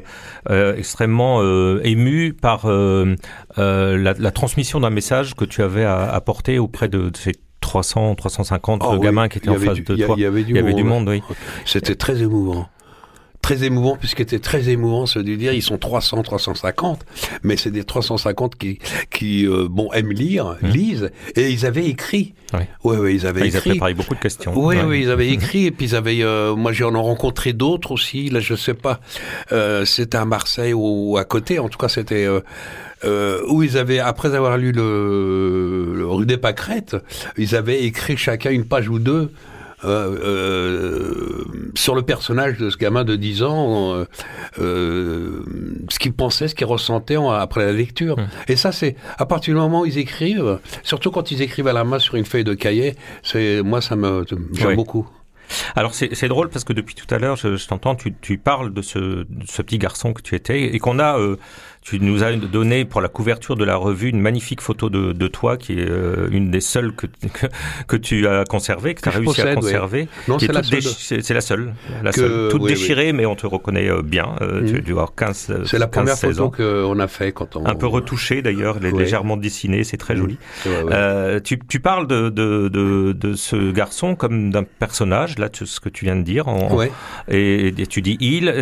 extrêmement 0.75 1.41
ému 1.83 2.33
par 2.33 2.67
la, 2.67 4.13
la, 4.13 4.31
transmission 4.31 4.79
d'un 4.79 4.89
message 4.89 5.35
que 5.35 5.45
tu 5.45 5.61
avais 5.61 5.85
porter 6.25 6.59
auprès 6.59 6.87
de, 6.87 7.11
ces 7.15 7.33
300, 7.65 8.15
350 8.15 8.83
oh, 8.85 8.99
gamins 8.99 9.27
qui 9.27 9.39
étaient 9.39 9.49
en 9.49 9.55
face 9.55 9.79
de 9.79 9.95
toi. 9.95 10.15
Il 10.17 10.21
y 10.21 10.25
avait 10.25 10.73
du, 10.73 10.83
monde, 10.83 11.09
oui. 11.09 11.21
C'était 11.65 11.95
très 11.95 12.21
émouvant 12.21 12.67
très 13.45 13.63
émouvant 13.63 13.95
puisque 13.95 14.17
c'était 14.17 14.39
très 14.39 14.69
émouvant 14.69 15.05
se 15.05 15.19
dire 15.19 15.53
ils 15.53 15.61
sont 15.61 15.77
300 15.77 16.23
350 16.23 17.05
mais 17.43 17.57
c'est 17.57 17.69
des 17.69 17.83
350 17.83 18.55
qui 18.55 18.79
qui 19.11 19.45
euh, 19.45 19.67
bon 19.69 19.93
aiment 19.93 20.11
lire 20.11 20.57
mmh. 20.63 20.67
lisent. 20.67 21.11
Et 21.35 21.51
ils 21.51 21.63
avaient 21.67 21.85
écrit. 21.85 22.33
Oui. 22.55 22.61
Ouais, 22.83 22.97
ouais, 22.97 23.13
ils 23.13 23.27
avaient 23.27 23.41
ah, 23.43 23.45
écrit 23.45 23.51
ils 23.53 23.57
avaient 23.57 23.69
préparé 23.69 23.93
beaucoup 23.93 24.15
de 24.15 24.19
questions. 24.19 24.51
Oui 24.55 24.77
oui 24.83 25.01
ils 25.01 25.11
avaient 25.11 25.29
écrit. 25.37 25.67
Et 25.67 25.71
puis 25.71 25.85
ils 25.85 25.95
avaient 25.95 26.23
euh, 26.23 26.55
moi 26.55 26.71
j'en 26.71 26.95
ai 26.95 26.97
rencontré 26.97 27.53
d'autres 27.53 27.91
aussi. 27.91 28.31
Là 28.31 28.39
je 28.39 28.55
sais 28.55 28.73
pas 28.73 28.99
euh, 29.51 29.85
c'était 29.85 30.17
à 30.17 30.25
Marseille 30.25 30.73
ou 30.73 31.15
à 31.19 31.23
côté. 31.23 31.59
En 31.59 31.69
tout 31.69 31.77
cas 31.77 31.87
c'était 31.87 32.25
euh, 32.25 32.39
euh, 33.03 33.43
où 33.47 33.61
ils 33.61 33.77
avaient, 33.77 33.99
après 33.99 34.33
avoir 34.33 34.57
lu 34.57 34.71
le, 34.71 35.93
le 35.95 36.07
Rue 36.07 36.25
des 36.25 36.37
Pâquerettes, 36.37 36.95
ils 37.37 37.55
avaient 37.55 37.83
écrit 37.83 38.17
chacun 38.17 38.49
une 38.49 38.65
page 38.65 38.89
ou 38.89 38.97
deux 38.97 39.31
sur 41.75 41.95
le 41.95 42.01
personnage 42.01 42.57
de 42.57 42.69
ce 42.69 42.77
gamin 42.77 43.03
de 43.03 43.15
10 43.15 43.43
ans, 43.43 43.93
euh, 43.93 44.05
euh, 44.59 45.43
ce 45.89 45.99
qu'il 45.99 46.13
pensait, 46.13 46.47
ce 46.47 46.55
qu'il 46.55 46.65
ressentait 46.65 47.17
après 47.17 47.65
la 47.65 47.73
lecture. 47.73 48.17
Hum. 48.17 48.27
Et 48.47 48.55
ça, 48.55 48.71
c'est 48.71 48.95
à 49.17 49.25
partir 49.25 49.53
du 49.53 49.59
moment 49.59 49.81
où 49.81 49.85
ils 49.85 49.97
écrivent, 49.97 50.59
surtout 50.83 51.11
quand 51.11 51.31
ils 51.31 51.41
écrivent 51.41 51.67
à 51.67 51.73
la 51.73 51.83
main 51.83 51.99
sur 51.99 52.15
une 52.15 52.25
feuille 52.25 52.43
de 52.43 52.53
cahier, 52.53 52.95
c'est 53.23 53.61
moi 53.61 53.81
ça 53.81 53.95
me 53.95 54.25
j'aime 54.53 54.75
beaucoup. 54.75 55.07
Alors 55.75 55.93
c'est 55.93 56.27
drôle 56.27 56.49
parce 56.49 56.63
que 56.63 56.73
depuis 56.73 56.95
tout 56.95 57.13
à 57.13 57.19
l'heure, 57.19 57.35
je, 57.35 57.55
je 57.55 57.67
t'entends, 57.67 57.95
tu, 57.95 58.13
tu, 58.19 58.37
parles 58.37 58.73
de 58.73 58.81
ce, 58.81 58.99
de 58.99 59.45
ce, 59.47 59.61
petit 59.61 59.77
garçon 59.77 60.13
que 60.13 60.21
tu 60.21 60.35
étais 60.35 60.75
et 60.75 60.79
qu'on 60.79 60.99
a, 60.99 61.19
euh, 61.19 61.37
Tu 61.85 61.99
nous 61.99 62.23
as 62.23 62.31
donné 62.35 62.83
pour 62.83 62.99
la 62.99 63.09
couverture 63.09 63.55
de 63.55 63.63
la 63.63 63.75
revue 63.75 64.09
une 64.09 64.19
magnifique 64.19 64.59
photo 64.59 64.89
de, 64.89 65.13
de 65.13 65.27
toi 65.27 65.55
qui 65.55 65.73
est 65.73 65.87
euh, 65.87 66.27
une 66.31 66.49
des 66.49 66.59
seules 66.59 66.95
que, 66.95 67.05
que, 67.05 67.45
que 67.87 67.95
tu 67.95 68.27
as 68.27 68.43
conservées, 68.43 68.95
que 68.95 69.01
tu 69.01 69.09
as 69.09 69.11
réussi 69.11 69.25
possède, 69.25 69.47
à 69.49 69.53
conserver. 69.53 70.01
Oui. 70.01 70.23
Non, 70.27 70.39
c'est 70.39 70.51
la, 70.51 70.63
c'est 70.63 71.33
la 71.35 71.41
seule. 71.41 71.75
La 72.01 72.09
que, 72.09 72.21
seule. 72.21 72.49
Toute 72.49 72.63
oui, 72.63 72.69
déchirée, 72.69 73.11
oui. 73.11 73.13
mais 73.13 73.27
on 73.27 73.35
te 73.35 73.45
reconnaît 73.45 73.87
euh, 73.87 74.01
bien. 74.01 74.35
Euh, 74.41 74.61
mmh. 74.61 74.65
Tu 74.65 74.77
as 74.77 74.81
dû 74.81 74.91
avoir 74.93 75.13
15 75.13 75.61
C'est 75.65 75.77
la 75.77 75.85
première 75.85 76.17
photo 76.17 76.49
qu'on 76.49 76.99
a 76.99 77.07
fait 77.07 77.31
quand 77.31 77.55
on... 77.55 77.67
Un 77.67 77.75
peu 77.75 77.85
retouchée 77.85 78.41
d'ailleurs, 78.41 78.79
légèrement 78.79 79.37
dessinée, 79.37 79.83
c'est 79.83 79.97
très 79.97 80.15
joli. 80.15 80.39
Mmh. 80.65 80.69
Euh, 80.89 81.39
tu, 81.39 81.59
tu, 81.59 81.79
parles 81.79 82.07
de, 82.07 82.29
de, 82.29 82.67
de, 82.67 83.11
de, 83.13 83.33
ce 83.35 83.71
garçon 83.71 84.15
comme 84.15 84.49
d'un 84.49 84.63
personnage, 84.63 85.37
là, 85.37 85.49
ce 85.53 85.79
que 85.79 85.89
tu 85.89 86.05
viens 86.05 86.15
de 86.15 86.23
dire. 86.23 86.47
En, 86.47 86.81
et, 87.27 87.67
et, 87.67 87.85
tu 87.85 88.01
dis 88.01 88.17
il, 88.19 88.59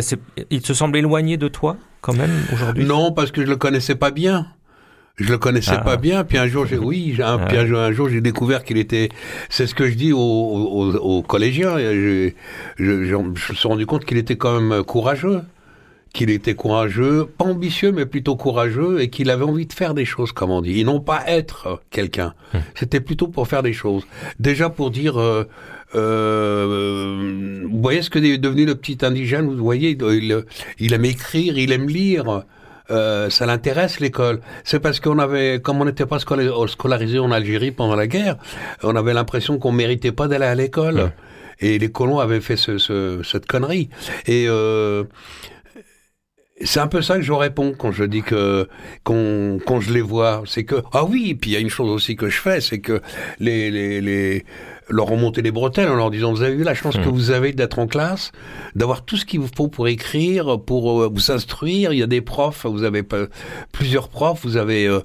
il 0.50 0.60
te 0.60 0.74
semble 0.74 0.98
éloigné 0.98 1.38
de 1.38 1.48
toi? 1.48 1.78
Quand 2.04 2.12
même 2.12 2.30
aujourd'hui? 2.52 2.84
Non, 2.84 3.12
parce 3.12 3.30
que 3.32 3.40
je 3.40 3.46
le 3.46 3.56
connaissais 3.56 3.94
pas 3.94 4.10
bien. 4.10 4.46
Je 5.16 5.30
le 5.30 5.38
connaissais 5.38 5.76
ah. 5.78 5.84
pas 5.84 5.96
bien, 5.96 6.24
puis 6.24 6.38
un 6.38 6.48
jour, 6.48 6.66
j'ai, 6.66 6.76
oui, 6.76 7.16
un, 7.20 7.38
ah. 7.40 7.46
puis 7.46 7.56
un, 7.56 7.72
un 7.72 7.92
jour, 7.92 8.08
j'ai 8.08 8.20
découvert 8.20 8.64
qu'il 8.64 8.78
était. 8.78 9.08
C'est 9.48 9.66
ce 9.66 9.74
que 9.74 9.88
je 9.88 9.94
dis 9.94 10.12
aux, 10.12 10.18
aux, 10.18 10.94
aux 10.96 11.22
collégiens. 11.22 11.78
Je, 11.78 12.32
je, 12.76 12.84
je, 12.84 13.04
je, 13.04 13.16
me 13.16 13.36
suis 13.36 13.68
rendu 13.68 13.86
compte 13.86 14.04
qu'il 14.04 14.18
était 14.18 14.36
quand 14.36 14.60
même 14.60 14.82
courageux, 14.82 15.42
qu'il 16.12 16.30
était 16.30 16.54
courageux, 16.54 17.26
pas 17.38 17.44
ambitieux, 17.44 17.92
mais 17.92 18.06
plutôt 18.06 18.34
courageux, 18.36 19.00
et 19.00 19.08
qu'il 19.08 19.30
avait 19.30 19.44
envie 19.44 19.66
de 19.66 19.72
faire 19.72 19.94
des 19.94 20.04
choses, 20.04 20.32
comme 20.32 20.50
on 20.50 20.60
dit, 20.60 20.80
et 20.80 20.84
non 20.84 21.00
pas 21.00 21.22
être 21.28 21.80
quelqu'un. 21.90 22.34
Hum. 22.52 22.60
C'était 22.74 23.00
plutôt 23.00 23.28
pour 23.28 23.46
faire 23.46 23.62
des 23.62 23.72
choses. 23.72 24.04
Déjà 24.40 24.68
pour 24.68 24.90
dire. 24.90 25.18
Euh, 25.18 25.44
euh, 25.94 26.93
voyez 27.84 28.02
ce 28.02 28.10
que 28.10 28.18
est 28.18 28.38
devenu 28.38 28.64
le 28.64 28.74
petit 28.74 28.98
indigène 29.02 29.46
Vous 29.46 29.62
voyez, 29.62 29.90
il, 29.90 30.44
il 30.78 30.92
aime 30.92 31.04
écrire, 31.04 31.58
il 31.58 31.70
aime 31.72 31.88
lire. 31.88 32.44
Euh, 32.90 33.30
ça 33.30 33.46
l'intéresse 33.46 34.00
l'école. 34.00 34.40
C'est 34.62 34.80
parce 34.80 35.00
qu'on 35.00 35.18
avait, 35.18 35.60
comme 35.60 35.80
on 35.80 35.84
n'était 35.86 36.06
pas 36.06 36.18
scolarisé 36.18 37.18
en 37.18 37.30
Algérie 37.30 37.70
pendant 37.70 37.96
la 37.96 38.06
guerre, 38.06 38.36
on 38.82 38.94
avait 38.96 39.14
l'impression 39.14 39.58
qu'on 39.58 39.72
méritait 39.72 40.12
pas 40.12 40.28
d'aller 40.28 40.44
à 40.46 40.54
l'école. 40.54 40.96
Ouais. 40.96 41.12
Et 41.60 41.78
les 41.78 41.90
colons 41.90 42.18
avaient 42.18 42.40
fait 42.40 42.56
ce, 42.56 42.78
ce, 42.78 43.22
cette 43.22 43.46
connerie. 43.46 43.88
Et 44.26 44.46
euh, 44.48 45.04
c'est 46.62 46.80
un 46.80 46.86
peu 46.86 47.02
ça 47.02 47.16
que 47.16 47.22
je 47.22 47.32
réponds 47.32 47.74
quand 47.76 47.90
je 47.90 48.04
dis 48.04 48.22
que 48.22 48.68
quand, 49.02 49.58
quand 49.66 49.80
je 49.80 49.92
les 49.92 50.00
vois, 50.00 50.42
c'est 50.46 50.64
que 50.64 50.76
ah 50.92 51.04
oui. 51.04 51.30
Et 51.30 51.34
puis 51.34 51.50
il 51.50 51.54
y 51.54 51.56
a 51.56 51.60
une 51.60 51.70
chose 51.70 51.90
aussi 51.90 52.14
que 52.14 52.28
je 52.28 52.40
fais, 52.40 52.60
c'est 52.60 52.78
que 52.78 53.00
les 53.40 53.70
les, 53.70 54.00
les 54.00 54.44
leur 54.88 55.06
remonter 55.06 55.42
les 55.42 55.50
bretelles 55.50 55.88
en 55.88 55.96
leur 55.96 56.10
disant 56.10 56.32
vous 56.32 56.42
avez 56.42 56.54
vu 56.54 56.62
la 56.62 56.74
chance 56.74 56.96
mmh. 56.96 57.04
que 57.04 57.08
vous 57.08 57.30
avez 57.30 57.52
d'être 57.52 57.78
en 57.78 57.86
classe, 57.86 58.32
d'avoir 58.74 59.04
tout 59.04 59.16
ce 59.16 59.24
qu'il 59.24 59.40
vous 59.40 59.48
faut 59.56 59.68
pour 59.68 59.88
écrire, 59.88 60.60
pour 60.60 61.02
euh, 61.02 61.10
vous 61.12 61.30
instruire. 61.30 61.92
Il 61.92 61.98
y 61.98 62.02
a 62.02 62.06
des 62.06 62.20
profs, 62.20 62.66
vous 62.66 62.84
avez 62.84 63.02
plusieurs 63.72 64.08
profs, 64.08 64.44
vous 64.44 64.56
avez 64.56 64.86
euh, 64.86 65.00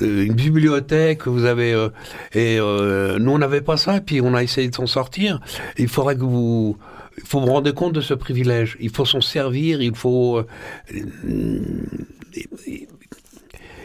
une 0.00 0.34
bibliothèque, 0.34 1.26
vous 1.26 1.44
avez 1.44 1.72
euh, 1.72 1.88
et 2.32 2.58
euh, 2.60 3.18
nous 3.18 3.32
on 3.32 3.38
n'avait 3.38 3.62
pas 3.62 3.76
ça. 3.76 3.96
Et 3.96 4.00
puis 4.00 4.20
on 4.20 4.34
a 4.34 4.42
essayé 4.42 4.68
de 4.68 4.74
s'en 4.74 4.86
sortir. 4.86 5.40
Il 5.78 5.88
faudrait 5.88 6.16
que 6.16 6.24
vous 6.24 6.76
il 7.18 7.24
faut 7.24 7.40
vous 7.40 7.46
rendre 7.46 7.70
compte 7.70 7.92
de 7.92 8.00
ce 8.00 8.14
privilège. 8.14 8.76
Il 8.80 8.90
faut 8.90 9.04
s'en 9.04 9.20
servir. 9.20 9.80
Il 9.82 9.94
faut 9.94 10.44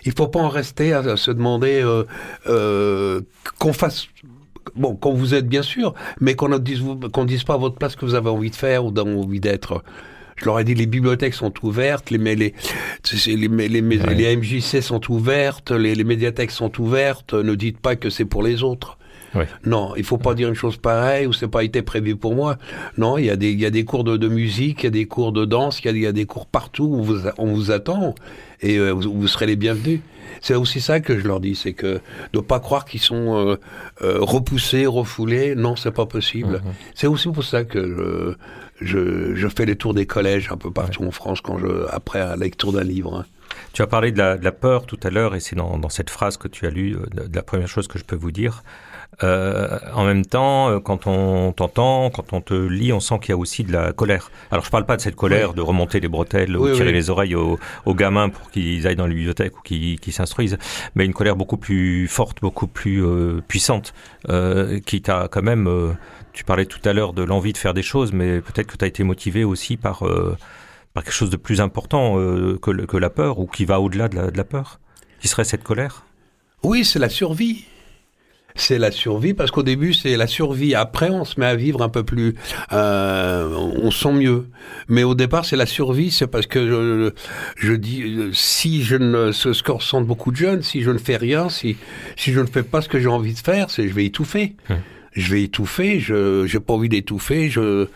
il 0.06 0.14
faut 0.18 0.28
pas 0.28 0.40
en 0.40 0.50
rester 0.50 0.94
à, 0.94 1.00
à 1.00 1.18
se 1.18 1.32
demander 1.32 1.82
euh, 1.84 2.04
euh, 2.48 3.22
qu'on 3.60 3.74
fasse 3.74 4.08
bon, 4.76 4.96
quand 4.96 5.12
vous 5.12 5.34
êtes 5.34 5.48
bien 5.48 5.62
sûr, 5.62 5.94
mais 6.20 6.36
qu'on 6.36 6.50
ne 6.50 6.58
dise, 6.58 6.82
qu'on 7.14 7.26
dise 7.26 7.44
pas 7.44 7.56
à 7.56 7.58
votre 7.58 7.76
place 7.76 7.96
que 7.96 8.06
vous 8.06 8.16
avez 8.16 8.30
envie 8.30 8.50
de 8.50 8.56
faire 8.56 8.86
ou 8.86 8.94
envie 8.98 9.40
d'être. 9.40 9.84
Je 10.38 10.46
leur 10.46 10.58
ai 10.58 10.64
dit 10.64 10.74
les 10.74 10.86
bibliothèques 10.86 11.34
sont 11.34 11.54
ouvertes, 11.64 12.12
les 12.12 12.18
les 12.18 12.36
les, 12.36 13.36
les, 13.36 13.68
les, 13.68 13.82
ouais. 13.82 14.16
les 14.16 14.38
MJC 14.38 14.82
sont 14.82 15.12
ouvertes, 15.12 15.72
les, 15.72 15.96
les 15.96 16.04
médiathèques 16.06 16.52
sont 16.52 16.80
ouvertes. 16.80 17.34
Ne 17.34 17.56
dites 17.56 17.80
pas 17.80 17.98
que 17.98 18.10
c'est 18.10 18.26
pour 18.26 18.42
les 18.42 18.64
autres. 18.64 18.99
Non, 19.66 19.94
il 19.98 20.04
faut 20.04 20.18
pas 20.18 20.34
dire 20.34 20.50
une 20.50 20.56
chose 20.56 20.78
pareille 20.78 21.28
ou 21.28 21.34
c'est 21.34 21.48
pas 21.48 21.64
été 21.64 21.82
prévu 21.82 22.16
pour 22.16 22.36
moi. 22.36 22.58
Non, 22.98 23.18
il 23.18 23.26
y 23.26 23.30
a 23.30 23.36
des 23.36 23.52
il 23.52 23.60
y 23.60 23.66
a 23.66 23.70
des 23.70 23.86
cours 23.86 24.04
de, 24.04 24.18
de 24.18 24.28
musique, 24.28 24.84
il 24.84 24.86
y 24.86 24.88
a 24.88 24.92
des 24.92 25.06
cours 25.06 25.32
de 25.32 25.46
danse, 25.46 25.80
il 25.82 25.86
y 25.86 25.90
a, 25.90 25.92
il 25.92 26.02
y 26.02 26.08
a 26.08 26.12
des 26.12 26.26
cours 26.26 26.46
partout 26.46 26.86
où 26.86 27.04
vous, 27.04 27.28
on 27.38 27.54
vous 27.54 27.72
attend 27.72 28.16
et 28.62 28.78
euh, 28.78 28.92
vous, 28.92 29.14
vous, 29.14 29.28
serez 29.28 29.46
les 29.46 29.56
bienvenus. 29.56 30.02
C'est 30.42 30.56
aussi 30.56 30.80
ça 30.80 31.00
que 31.00 31.20
je 31.20 31.28
leur 31.28 31.40
dis, 31.40 31.56
c'est 31.56 31.74
que 31.74 32.00
de 32.34 32.40
pas 32.40 32.60
croire 32.60 32.86
qu'ils 32.86 33.02
sont 33.02 33.36
euh, 33.36 33.56
euh, 34.02 34.18
repoussés, 34.22 34.86
refoulés. 34.86 35.56
Non, 35.56 35.76
c'est 35.76 35.92
pas 35.92 36.06
possible. 36.06 36.56
-hmm. 36.56 36.74
C'est 36.96 37.08
aussi 37.08 37.30
pour 37.30 37.44
ça 37.44 37.64
que 37.64 37.82
je, 37.96 38.36
je, 38.86 39.36
je, 39.36 39.48
fais 39.48 39.66
les 39.66 39.76
tours 39.76 39.94
des 39.94 40.06
collèges 40.06 40.50
un 40.52 40.58
peu 40.58 40.72
partout 40.72 41.02
ouais. 41.02 41.10
en 41.10 41.12
France 41.12 41.42
quand 41.42 41.58
je 41.58 41.72
après 41.92 42.20
la 42.20 42.36
lecture 42.36 42.72
d'un 42.72 42.84
livre. 42.84 43.14
Hein. 43.18 43.26
Tu 43.74 43.82
as 43.82 43.88
parlé 43.88 44.12
de 44.12 44.18
la, 44.18 44.38
de 44.38 44.44
la 44.44 44.52
peur 44.52 44.86
tout 44.86 45.00
à 45.04 45.10
l'heure, 45.10 45.36
et 45.36 45.40
c'est 45.40 45.56
dans, 45.56 45.78
dans, 45.78 45.90
cette 45.90 46.10
phrase 46.10 46.38
que 46.38 46.48
tu 46.48 46.66
as 46.68 46.70
lue, 46.70 46.92
de, 47.16 47.28
de 47.28 47.36
la 47.36 47.44
première 47.44 47.68
chose 47.68 47.88
que 47.88 48.00
je 48.00 48.06
peux 48.06 48.16
vous 48.26 48.32
dire. 48.32 48.64
Euh, 49.22 49.80
en 49.94 50.06
même 50.06 50.26
temps, 50.26 50.70
euh, 50.70 50.80
quand 50.80 51.08
on 51.08 51.52
t'entend, 51.52 52.10
quand 52.10 52.32
on 52.32 52.42
te 52.42 52.54
lit, 52.54 52.94
on 52.94 53.00
sent 53.00 53.20
qu'il 53.22 53.30
y 53.30 53.34
a 53.34 53.38
aussi 53.38 53.64
de 53.64 53.74
la 53.74 53.92
colère. 53.92 54.32
Alors 54.50 54.64
je 54.64 54.70
parle 54.70 54.86
pas 54.86 54.96
de 54.96 55.02
cette 55.02 55.16
colère 55.16 55.50
oui. 55.50 55.56
de 55.56 55.62
remonter 55.62 56.00
les 56.00 56.08
bretelles 56.08 56.56
oui, 56.56 56.72
ou 56.72 56.74
tirer 56.74 56.88
oui. 56.88 56.94
les 56.94 57.10
oreilles 57.10 57.36
aux, 57.36 57.60
aux, 57.86 57.96
gamins 57.96 58.30
pour 58.30 58.50
qu'ils 58.50 58.88
aillent 58.88 58.96
dans 58.96 59.08
la 59.08 59.14
bibliothèque 59.14 59.58
ou 59.58 59.62
qu'ils 59.62 60.00
qu 60.00 60.12
s'instruisent, 60.12 60.58
mais 60.96 61.06
une 61.06 61.14
colère 61.14 61.36
beaucoup 61.36 61.58
plus 61.58 62.08
forte, 62.08 62.40
beaucoup 62.42 62.68
plus 62.68 63.04
euh, 63.04 63.42
puissante, 63.46 63.94
euh, 64.30 64.80
qui 64.80 65.02
t'a 65.02 65.28
quand 65.30 65.44
même... 65.44 65.96
Tu 66.32 66.44
parlais 66.46 66.66
tout 66.66 66.80
à 66.86 66.94
l'heure 66.94 67.12
de 67.12 67.24
l'envie 67.24 67.52
de 67.52 67.58
faire 67.58 67.74
des 67.74 67.82
choses, 67.82 68.14
mais 68.14 68.40
peut-être 68.40 68.68
que 68.68 68.78
tu 68.78 68.86
as 68.86 68.88
été 68.88 69.04
motivé 69.04 69.44
aussi 69.44 69.76
par, 69.76 70.04
par 70.94 71.04
quelque 71.04 71.12
chose 71.12 71.32
de 71.32 71.38
plus 71.38 71.60
important 71.60 72.16
que, 72.16 72.86
que, 72.86 72.98
la 72.98 73.10
peur 73.10 73.40
ou 73.40 73.48
qui 73.48 73.66
va 73.66 73.82
au-delà 73.82 74.08
de, 74.08 74.30
de 74.30 74.38
la 74.38 74.44
peur. 74.46 74.80
Qui 75.20 75.28
serait 75.28 75.44
cette 75.44 75.64
colère? 75.64 76.06
Oui, 76.64 76.86
c'est 76.86 77.00
la 77.00 77.10
survie 77.10 77.66
c'est 78.62 78.78
la 78.78 78.92
survie 78.92 79.34
parce 79.34 79.52
qu'au 79.52 79.64
début 79.64 79.94
c'est 79.94 80.18
la 80.18 80.28
survie. 80.28 80.76
Après 80.76 81.10
on 81.10 81.26
se 81.26 81.40
met 81.40 81.46
à 81.46 81.56
vivre 81.56 81.82
un 81.82 81.90
peu 81.90 82.04
plus, 82.04 82.36
euh, 82.72 83.50
on 83.82 83.92
sent 83.92 84.14
mieux. 84.14 84.48
Mais 84.88 85.04
au 85.04 85.16
départ 85.16 85.46
c'est 85.46 85.58
la 85.58 85.66
survie, 85.66 86.12
c'est 86.12 86.28
parce 86.28 86.48
que 86.48 86.68
je, 86.68 87.12
je, 87.56 87.74
dis 87.74 88.30
si 88.34 88.84
je 88.84 88.96
ne 88.96 89.32
ce 89.32 89.62
que 89.64 89.72
ressentent 89.72 90.08
beaucoup 90.08 90.32
de 90.32 90.38
jeunes, 90.38 90.62
si 90.62 90.82
je 90.82 90.92
ne 90.92 90.98
fais 90.98 91.18
rien, 91.18 91.50
si 91.50 91.78
si 92.16 92.32
je 92.32 92.40
ne 92.40 92.48
fais 92.48 92.64
pas 92.64 92.82
ce 92.82 92.90
que 92.90 93.00
j'ai 93.00 93.08
envie 93.08 93.34
de 93.34 93.40
faire, 93.40 93.70
c'est 93.70 93.88
je 93.88 93.94
vais 93.94 94.06
étouffer. 94.06 94.56
Hum 94.70 94.78
je 95.14 95.34
vais 95.34 95.44
étouffer, 95.44 96.00
je 96.00 96.46
j'ai 96.46 96.60
pas 96.60 96.74
envie 96.74 96.90
d'étouffer, 96.90 97.50
je 97.50 97.88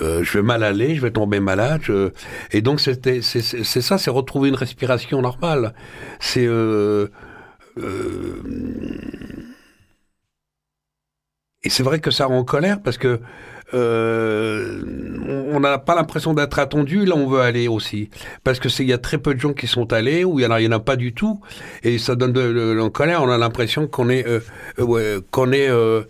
euh, 0.00 0.22
je 0.22 0.38
vais 0.38 0.42
mal 0.42 0.62
aller, 0.62 0.94
je 0.94 1.02
vais 1.02 1.10
tomber 1.10 1.40
malade, 1.40 1.80
je... 1.84 2.10
et 2.52 2.60
donc 2.62 2.80
c'était 2.80 3.20
c'est 3.22 3.42
c'est 3.42 3.80
ça, 3.80 3.98
c'est 3.98 4.10
retrouver 4.10 4.48
une 4.48 4.54
respiration 4.54 5.22
normale. 5.22 5.74
C'est 6.20 6.46
euh, 6.46 7.08
euh, 7.78 8.42
et 11.64 11.70
c'est 11.70 11.82
vrai 11.82 12.00
que 12.00 12.10
ça 12.10 12.26
rend 12.26 12.38
en 12.38 12.44
colère 12.44 12.80
parce 12.82 12.98
que 12.98 13.20
euh, 13.74 14.82
on 15.50 15.60
n'a 15.60 15.78
pas 15.78 15.94
l'impression 15.94 16.34
d'être 16.34 16.58
attendu. 16.58 17.06
Là, 17.06 17.14
on 17.16 17.26
veut 17.26 17.40
aller 17.40 17.68
aussi 17.68 18.10
parce 18.44 18.58
que 18.58 18.68
c'est 18.68 18.82
il 18.82 18.88
y 18.90 18.92
a 18.92 18.98
très 18.98 19.18
peu 19.18 19.34
de 19.34 19.40
gens 19.40 19.52
qui 19.54 19.66
sont 19.66 19.92
allés 19.92 20.24
ou 20.24 20.38
il 20.38 20.42
y 20.42 20.46
en 20.46 20.50
a, 20.50 20.60
il 20.60 20.64
y 20.64 20.68
en 20.68 20.72
a 20.72 20.80
pas 20.80 20.96
du 20.96 21.14
tout 21.14 21.40
et 21.82 21.98
ça 21.98 22.14
donne 22.14 22.32
de, 22.32 22.52
de, 22.52 22.74
de 22.74 22.80
en 22.80 22.90
colère. 22.90 23.22
On 23.22 23.30
a 23.30 23.38
l'impression 23.38 23.86
qu'on 23.86 24.08
est 24.10 24.26
euh, 24.26 24.40
euh, 24.78 25.20
qu'on 25.30 25.52
est 25.52 25.70
euh, 25.70 26.02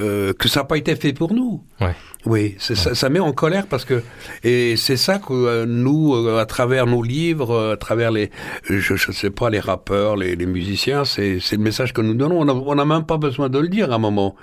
euh, 0.00 0.32
que 0.32 0.48
ça 0.48 0.60
n'a 0.60 0.64
pas 0.64 0.78
été 0.78 0.96
fait 0.96 1.12
pour 1.12 1.32
nous. 1.32 1.62
Ouais. 1.80 1.94
Oui, 2.26 2.40
ouais. 2.40 2.56
ça, 2.58 2.94
ça, 2.94 3.08
met 3.08 3.20
en 3.20 3.32
colère 3.32 3.66
parce 3.66 3.84
que 3.84 4.02
et 4.42 4.76
c'est 4.76 4.96
ça 4.96 5.18
que 5.18 5.32
euh, 5.32 5.66
nous, 5.66 6.14
à 6.38 6.44
travers 6.44 6.86
nos 6.86 7.02
livres, 7.02 7.72
à 7.72 7.76
travers 7.76 8.10
les, 8.10 8.30
je, 8.68 8.96
je 8.96 9.12
sais 9.12 9.30
pas, 9.30 9.48
les 9.48 9.60
rappeurs, 9.60 10.16
les, 10.16 10.36
les 10.36 10.46
musiciens, 10.46 11.04
c'est 11.04 11.38
le 11.52 11.58
message 11.58 11.92
que 11.92 12.00
nous 12.00 12.14
donnons. 12.14 12.40
On 12.40 12.74
n'a 12.74 12.84
même 12.84 13.06
pas 13.06 13.16
besoin 13.16 13.48
de 13.48 13.58
le 13.58 13.68
dire 13.68 13.92
à 13.92 13.94
un 13.94 13.98
moment 13.98 14.34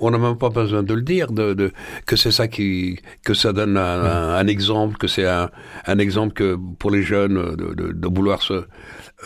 on 0.00 0.10
n'a 0.10 0.18
même 0.18 0.38
pas 0.38 0.48
besoin 0.50 0.82
de 0.82 0.94
le 0.94 1.02
dire, 1.02 1.32
de, 1.32 1.54
de 1.54 1.72
que 2.06 2.16
c'est 2.16 2.30
ça 2.30 2.48
qui, 2.48 2.98
que 3.24 3.34
ça 3.34 3.52
donne 3.52 3.76
un, 3.76 4.00
un, 4.04 4.34
un 4.36 4.46
exemple, 4.46 4.96
que 4.96 5.08
c'est 5.08 5.26
un, 5.26 5.50
un, 5.86 5.98
exemple 5.98 6.34
que 6.34 6.56
pour 6.78 6.90
les 6.90 7.02
jeunes 7.02 7.56
de, 7.56 7.74
de, 7.74 7.92
de 7.92 8.08
vouloir 8.08 8.42
se, 8.42 8.64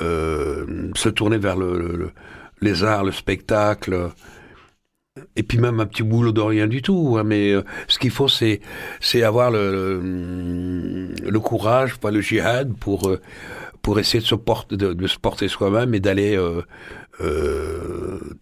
euh, 0.00 0.90
se 0.94 1.08
tourner 1.08 1.38
vers 1.38 1.56
le, 1.56 1.76
le, 1.78 2.10
les 2.60 2.84
arts, 2.84 3.04
le 3.04 3.12
spectacle. 3.12 4.10
Et 5.36 5.42
puis 5.42 5.58
même 5.58 5.78
un 5.78 5.84
petit 5.84 6.02
boulot 6.02 6.32
de 6.32 6.40
rien 6.40 6.66
du 6.66 6.80
tout, 6.80 7.16
hein, 7.18 7.22
mais 7.22 7.52
euh, 7.52 7.62
ce 7.86 7.98
qu'il 7.98 8.10
faut 8.10 8.28
c'est 8.28 8.62
c'est 8.98 9.22
avoir 9.22 9.50
le, 9.50 10.00
le, 10.00 11.30
le 11.30 11.40
courage, 11.40 11.98
pas 11.98 12.10
le 12.10 12.22
jihad 12.22 12.72
pour 12.78 13.10
euh, 13.10 13.20
pour 13.82 13.98
essayer 13.98 14.20
de 14.20 14.26
se 14.26 14.34
porter 14.34 14.76
de, 14.78 14.94
de 14.94 15.06
se 15.06 15.18
porter 15.18 15.48
soi-même 15.48 15.92
et 15.94 16.00
d'aller 16.00 16.34
euh, 16.34 16.60
euh, 16.60 16.62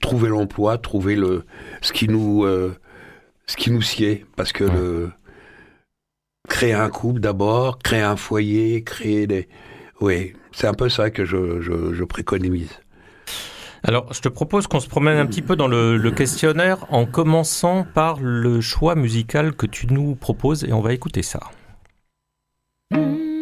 trouver 0.00 0.28
l'emploi, 0.28 0.78
trouver 0.78 1.16
le 1.16 1.44
ce 1.80 1.92
qui 1.92 2.08
nous 2.08 2.44
euh, 2.44 2.74
ce 3.46 3.56
qui 3.56 3.70
nous 3.70 3.82
sied, 3.82 4.24
parce 4.36 4.52
que 4.52 4.64
ouais. 4.64 4.72
le 4.72 5.10
créer 6.48 6.72
un 6.72 6.88
couple 6.88 7.20
d'abord, 7.20 7.78
créer 7.78 8.02
un 8.02 8.16
foyer, 8.16 8.82
créer 8.82 9.26
des 9.26 9.48
oui, 10.00 10.32
c'est 10.52 10.66
un 10.66 10.74
peu 10.74 10.88
ça 10.88 11.10
que 11.10 11.24
je, 11.24 11.60
je, 11.60 11.92
je 11.92 12.04
préconise. 12.04 12.80
Alors, 13.82 14.12
je 14.12 14.20
te 14.20 14.28
propose 14.28 14.66
qu'on 14.66 14.80
se 14.80 14.88
promène 14.88 15.18
un 15.18 15.26
petit 15.26 15.42
peu 15.42 15.56
dans 15.56 15.68
le, 15.68 15.96
le, 15.96 16.10
questionnaire 16.10 16.86
en 16.90 17.06
commençant 17.06 17.84
par 17.94 18.18
le 18.20 18.60
choix 18.60 18.94
musical 18.94 19.54
que 19.54 19.66
tu 19.66 19.86
nous 19.86 20.14
proposes 20.14 20.64
et 20.64 20.72
on 20.72 20.80
va 20.80 20.92
écouter 20.92 21.22
ça. 21.22 21.40
Mmh. 22.92 23.39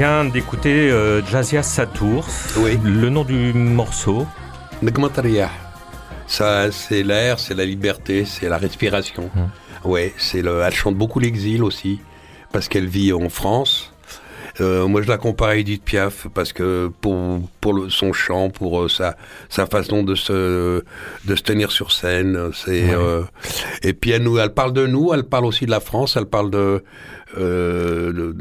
Vient 0.00 0.24
d'écouter 0.24 0.90
euh, 0.90 1.22
Jazia 1.26 1.62
Satour. 1.62 2.26
Oui. 2.56 2.78
Le 2.82 3.10
nom 3.10 3.22
du 3.22 3.52
morceau. 3.52 4.26
Ça, 6.26 6.72
c'est 6.72 7.02
l'air, 7.02 7.38
c'est 7.38 7.52
la 7.52 7.66
liberté, 7.66 8.24
c'est 8.24 8.48
la 8.48 8.56
respiration. 8.56 9.28
Hum. 9.36 9.50
Ouais, 9.84 10.14
c'est 10.16 10.40
le. 10.40 10.62
Elle 10.62 10.72
chante 10.72 10.94
beaucoup 10.94 11.20
l'exil 11.20 11.62
aussi, 11.62 12.00
parce 12.50 12.66
qu'elle 12.66 12.86
vit 12.86 13.12
en 13.12 13.28
France. 13.28 13.92
Euh, 14.60 14.86
moi, 14.88 15.00
je 15.02 15.08
la 15.08 15.18
compare 15.18 15.48
à 15.50 15.56
Edith 15.56 15.84
Piaf 15.84 16.26
parce 16.34 16.52
que 16.52 16.90
pour 17.00 17.40
pour 17.60 17.72
le, 17.72 17.88
son 17.90 18.12
chant, 18.12 18.50
pour 18.50 18.82
euh, 18.82 18.88
sa 18.88 19.16
sa 19.48 19.66
façon 19.66 20.02
de 20.02 20.14
se 20.14 20.82
de 21.24 21.36
se 21.36 21.42
tenir 21.42 21.70
sur 21.70 21.92
scène, 21.92 22.50
c'est 22.52 22.84
Ouais. 22.84 22.94
euh, 22.94 23.22
et 23.82 23.92
puis 23.92 24.10
elle 24.10 24.22
nous, 24.22 24.38
elle 24.38 24.52
parle 24.52 24.72
de 24.72 24.86
nous, 24.86 25.12
elle 25.14 25.24
parle 25.24 25.44
aussi 25.46 25.66
de 25.66 25.70
la 25.70 25.80
France, 25.80 26.16
elle 26.16 26.26
parle 26.26 26.50
de 26.50 26.82
euh, 27.38 28.32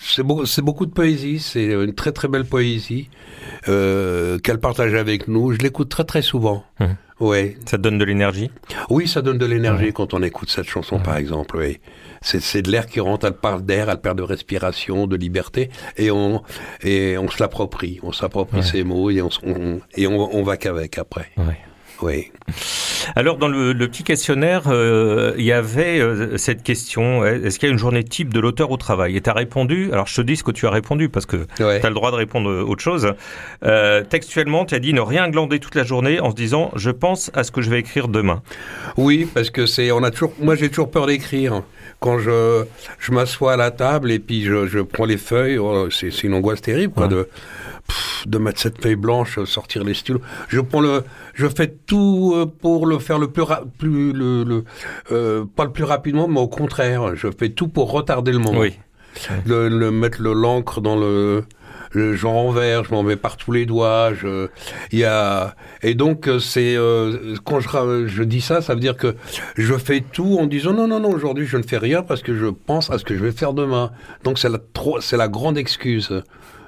c'est 0.00 0.62
beaucoup 0.62 0.86
de 0.86 0.92
poésie, 0.92 1.38
c'est 1.40 1.66
une 1.72 1.94
très 1.94 2.12
très 2.12 2.28
belle 2.28 2.44
poésie 2.44 3.08
euh, 3.68 4.38
qu'elle 4.38 4.58
partage 4.60 4.94
avec 4.94 5.28
nous. 5.28 5.52
Je 5.52 5.58
l'écoute 5.58 5.88
très 5.88 6.04
très 6.04 6.22
souvent. 6.22 6.64
Mhm. 6.80 6.96
Ouais. 7.20 7.56
Ça 7.64 7.78
donne 7.78 7.96
de 7.96 8.04
l'énergie? 8.04 8.50
Oui, 8.90 9.06
ça 9.06 9.22
donne 9.22 9.38
de 9.38 9.46
l'énergie 9.46 9.92
quand 9.92 10.14
on 10.14 10.22
écoute 10.22 10.50
cette 10.50 10.66
chanson, 10.68 10.98
par 10.98 11.16
exemple. 11.16 11.56
Oui. 11.56 11.78
C'est, 12.22 12.62
de 12.62 12.70
l'air 12.70 12.86
qui 12.86 12.98
rentre. 13.00 13.26
Elle 13.26 13.34
parle 13.34 13.62
d'air, 13.64 13.88
elle 13.88 14.00
parle 14.00 14.16
de 14.16 14.22
respiration, 14.22 15.06
de 15.06 15.14
liberté, 15.16 15.70
et 15.96 16.10
on 16.10 16.42
et 16.82 17.16
on 17.16 17.30
se 17.30 17.40
l'approprie. 17.40 18.00
On 18.02 18.10
s'approprie 18.12 18.62
ces 18.64 18.82
mots 18.82 19.10
et 19.10 19.22
on, 19.22 19.28
on- 19.44 19.80
et 19.96 20.06
on, 20.08 20.34
on 20.34 20.42
va 20.42 20.56
qu'avec 20.56 20.98
après. 20.98 21.30
Ouais. 21.36 21.56
Oui. 22.02 22.30
Alors, 23.16 23.36
dans 23.36 23.48
le, 23.48 23.72
le 23.72 23.88
petit 23.88 24.02
questionnaire, 24.02 24.62
euh, 24.66 25.32
il 25.38 25.44
y 25.44 25.52
avait 25.52 26.00
euh, 26.00 26.36
cette 26.36 26.62
question 26.62 27.24
est-ce 27.24 27.58
qu'il 27.58 27.68
y 27.68 27.70
a 27.70 27.72
une 27.72 27.78
journée 27.78 28.02
type 28.04 28.32
de 28.32 28.40
l'auteur 28.40 28.70
au 28.70 28.76
travail? 28.76 29.16
Et 29.16 29.20
tu 29.20 29.30
as 29.30 29.32
répondu, 29.32 29.90
alors 29.92 30.06
je 30.06 30.16
te 30.16 30.20
dis 30.22 30.36
ce 30.36 30.42
que 30.44 30.50
tu 30.50 30.66
as 30.66 30.70
répondu 30.70 31.08
parce 31.08 31.26
que 31.26 31.36
Ouais. 31.60 31.80
tu 31.80 31.86
as 31.86 31.88
le 31.88 31.94
droit 31.94 32.10
de 32.10 32.16
répondre 32.16 32.50
euh, 32.50 32.62
autre 32.62 32.82
chose. 32.82 33.12
Euh, 33.64 34.02
textuellement, 34.02 34.64
tu 34.64 34.74
as 34.74 34.78
dit 34.80 34.92
ne 34.92 35.00
rien 35.00 35.28
glander 35.28 35.58
toute 35.60 35.74
la 35.74 35.84
journée 35.84 36.20
en 36.20 36.30
se 36.30 36.34
disant 36.36 36.70
je 36.76 36.90
pense 36.90 37.30
à 37.34 37.44
ce 37.44 37.50
que 37.50 37.62
je 37.62 37.70
vais 37.70 37.78
écrire 37.80 38.08
demain. 38.08 38.42
Oui, 38.96 39.28
parce 39.32 39.50
que 39.50 39.66
c'est, 39.66 39.90
on 39.92 40.02
a 40.02 40.10
toujours, 40.10 40.32
moi 40.40 40.56
j'ai 40.56 40.68
toujours 40.68 40.90
peur 40.90 41.06
d'écrire. 41.06 41.62
Quand 42.00 42.18
je, 42.18 42.64
je 42.98 43.12
m'assois 43.12 43.52
à 43.54 43.56
la 43.56 43.70
table 43.70 44.10
et 44.10 44.18
puis 44.18 44.42
je, 44.42 44.66
je 44.66 44.80
prends 44.80 45.04
les 45.06 45.16
feuilles, 45.16 45.58
oh, 45.58 45.88
c'est, 45.90 46.10
c'est 46.10 46.26
une 46.26 46.34
angoisse 46.34 46.60
terrible, 46.60 46.92
quoi, 46.92 47.04
Ouais. 47.06 47.10
de, 47.14 47.28
pff, 47.86 48.24
de 48.26 48.38
mettre 48.38 48.60
cette 48.60 48.80
feuille 48.82 48.96
blanche, 48.96 49.38
sortir 49.44 49.84
les 49.84 49.94
stylos. 49.94 50.20
Je 50.48 50.60
prends 50.60 50.80
le, 50.80 51.04
je 51.34 51.46
fais 51.48 51.68
tout 51.86 52.32
euh, 52.34 52.46
pour 52.46 52.86
le 52.86 52.98
faire 52.98 53.18
le 53.18 53.28
plus, 53.28 53.42
ra- 53.42 53.62
plus 53.78 54.12
le, 54.12 54.44
le 54.44 54.64
euh, 55.12 55.44
pas 55.56 55.64
le 55.64 55.72
plus 55.72 55.84
rapidement, 55.84 56.28
mais 56.28 56.40
au 56.40 56.48
contraire, 56.48 57.14
je 57.16 57.28
fais 57.36 57.50
tout 57.50 57.68
pour 57.68 57.90
retarder 57.90 58.32
le 58.32 58.38
moment. 58.38 58.60
Oui. 58.60 58.74
Le, 59.46 59.68
le- 59.68 59.90
mettre 59.90 60.20
le 60.22 60.32
l'encre 60.32 60.80
dans 60.80 60.96
le, 60.96 61.44
le 61.92 62.16
genre 62.16 62.34
en 62.34 62.50
vert, 62.50 62.82
je 62.82 62.90
m'en 62.90 63.04
mets 63.04 63.14
par 63.14 63.36
tous 63.36 63.52
les 63.52 63.64
doigts. 63.64 64.12
Je, 64.12 64.48
il 64.90 64.98
y 64.98 65.04
a 65.04 65.54
et 65.82 65.94
donc 65.94 66.26
euh, 66.26 66.40
c'est 66.40 66.74
euh, 66.76 67.36
quand 67.44 67.60
je, 67.60 67.68
je 68.08 68.22
dis 68.24 68.40
ça, 68.40 68.60
ça 68.60 68.74
veut 68.74 68.80
dire 68.80 68.96
que 68.96 69.14
je 69.56 69.74
fais 69.74 70.00
tout 70.00 70.38
en 70.40 70.46
disant 70.46 70.72
non 70.72 70.88
non 70.88 70.98
non 70.98 71.10
aujourd'hui 71.12 71.46
je 71.46 71.56
ne 71.58 71.62
fais 71.62 71.78
rien 71.78 72.02
parce 72.02 72.22
que 72.22 72.34
je 72.36 72.46
pense 72.46 72.90
à 72.90 72.98
ce 72.98 73.04
que 73.04 73.14
je 73.16 73.22
vais 73.22 73.30
faire 73.30 73.52
demain. 73.52 73.92
Donc 74.24 74.40
c'est 74.40 74.48
la 74.48 74.58
trop 74.72 75.00
c'est 75.00 75.16
la 75.16 75.28
grande 75.28 75.58
excuse. 75.58 76.10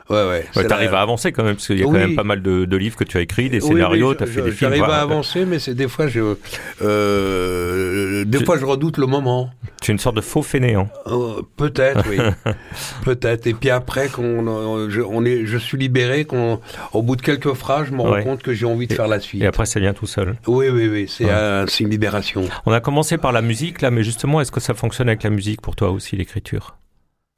Ouais 0.09 0.17
ouais. 0.29 0.45
Ouais, 0.55 0.65
T'arrives 0.67 0.93
la- 0.93 0.99
à 1.01 1.03
avancer 1.03 1.33
quand 1.33 1.43
même, 1.43 1.55
parce 1.57 1.67
qu'il 1.67 1.79
y 1.81 1.83
a 1.83 1.85
quand 1.85 1.91
même 1.93 2.15
pas 2.15 2.23
mal 2.25 2.41
de, 2.43 2.65
de 2.65 2.77
livres 2.77 2.97
que 2.97 3.05
tu 3.05 3.17
as 3.19 3.21
écrits, 3.23 3.51
des 3.51 3.61
scénarios, 3.61 4.11
oui, 4.11 4.17
tu 4.17 4.23
as 4.23 4.27
fait 4.27 4.43
des 4.43 4.53
films. 4.53 4.71
J'arrive 4.75 4.85
à 4.85 5.01
avancer, 5.03 5.45
mais 5.45 5.59
c'est 5.59 5.75
des 5.75 5.89
fois 5.89 6.07
je, 6.07 6.37
euh, 6.83 8.25
des 8.25 8.39
Tu- 8.39 8.45
fois 8.45 8.57
je 8.59 8.65
redoute 8.65 8.99
le 8.99 9.07
moment. 9.07 9.51
Tu 9.81 9.91
es 9.91 9.93
une 9.95 9.99
sorte 9.99 10.17
de 10.17 10.21
faux 10.21 10.43
fainéant. 10.43 10.89
Euh, 11.07 11.43
peut-être, 11.57 12.05
oui. 12.09 12.19
peut-être. 13.05 13.47
Et 13.47 13.55
puis 13.55 13.71
après, 13.71 14.09
qu'on, 14.09 14.47
euh, 14.47 14.89
je, 14.91 15.01
on 15.01 15.25
est, 15.25 15.45
je 15.47 15.59
suis 15.59 15.77
libéré, 15.79 16.25
qu'on, 16.25 16.61
au 16.93 17.03
bout 17.03 17.17
de 17.17 17.23
quelques 17.23 17.53
phrases, 17.55 17.87
je 17.89 17.93
me 17.93 18.01
rends 18.01 18.13
Ouais. 18.13 18.23
compte 18.23 18.43
que 18.43 18.55
j'ai 18.55 18.67
envie 18.67 18.87
de 18.87 18.93
faire 18.95 19.09
la 19.09 19.21
suite. 19.21 19.43
Et 19.43 19.47
après, 19.47 19.67
ça 19.67 19.81
vient 19.81 19.93
tout 19.93 20.07
seul. 20.07 20.37
Oui, 20.47 20.69
oui, 20.69 20.89
oui. 20.89 21.07
C'est, 21.09 21.25
Ouais. 21.27 21.31
un- 21.33 21.67
c'est 21.67 21.85
une 21.85 21.91
libération. 21.91 22.49
On 22.65 22.73
a 22.73 22.81
commencé 22.81 23.19
par 23.19 23.33
la 23.33 23.43
musique, 23.43 23.83
là, 23.83 23.91
mais 23.91 24.03
justement, 24.05 24.41
est-ce 24.41 24.53
que 24.53 24.61
ça 24.61 24.75
fonctionne 24.75 25.09
avec 25.09 25.23
la 25.25 25.31
musique 25.31 25.61
pour 25.61 25.77
toi 25.77 25.91
aussi, 25.91 26.17
l'écriture? 26.17 26.77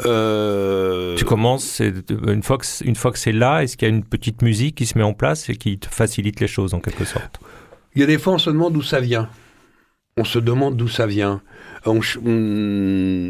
Euh, 0.07 1.17
Tu 1.17 1.25
commences, 1.25 1.81
une 1.81 2.43
fois 2.43 2.59
que, 2.59 2.67
une 2.85 2.95
fois 2.95 3.11
que 3.11 3.19
c'est 3.19 3.33
là, 3.33 3.63
est-ce 3.63 3.77
qu'il 3.77 3.89
y 3.89 3.91
a 3.91 3.95
une 3.95 4.05
petite 4.05 4.43
musique 4.43 4.77
qui 4.77 4.87
se 4.87 4.97
met 4.97 5.05
en 5.05 5.13
place 5.15 5.49
et 5.51 5.57
qui 5.57 5.79
te 5.79 5.87
facilite 5.89 6.41
les 6.41 6.47
choses 6.47 6.75
en 6.75 6.81
quelque 6.81 7.05
sorte? 7.05 7.41
Il 7.95 8.01
y 8.01 8.05
a 8.05 8.07
des 8.07 8.19
fois, 8.19 8.35
on 8.35 8.39
se 8.39 8.51
demande 8.51 8.75
d'où 8.75 8.83
ça 8.83 9.01
vient. 9.01 9.29
On 10.17 10.25
se 10.25 10.39
demande 10.39 10.77
d'où 10.77 10.89
ça 10.89 11.07
vient. 11.07 11.43
On 11.87 12.01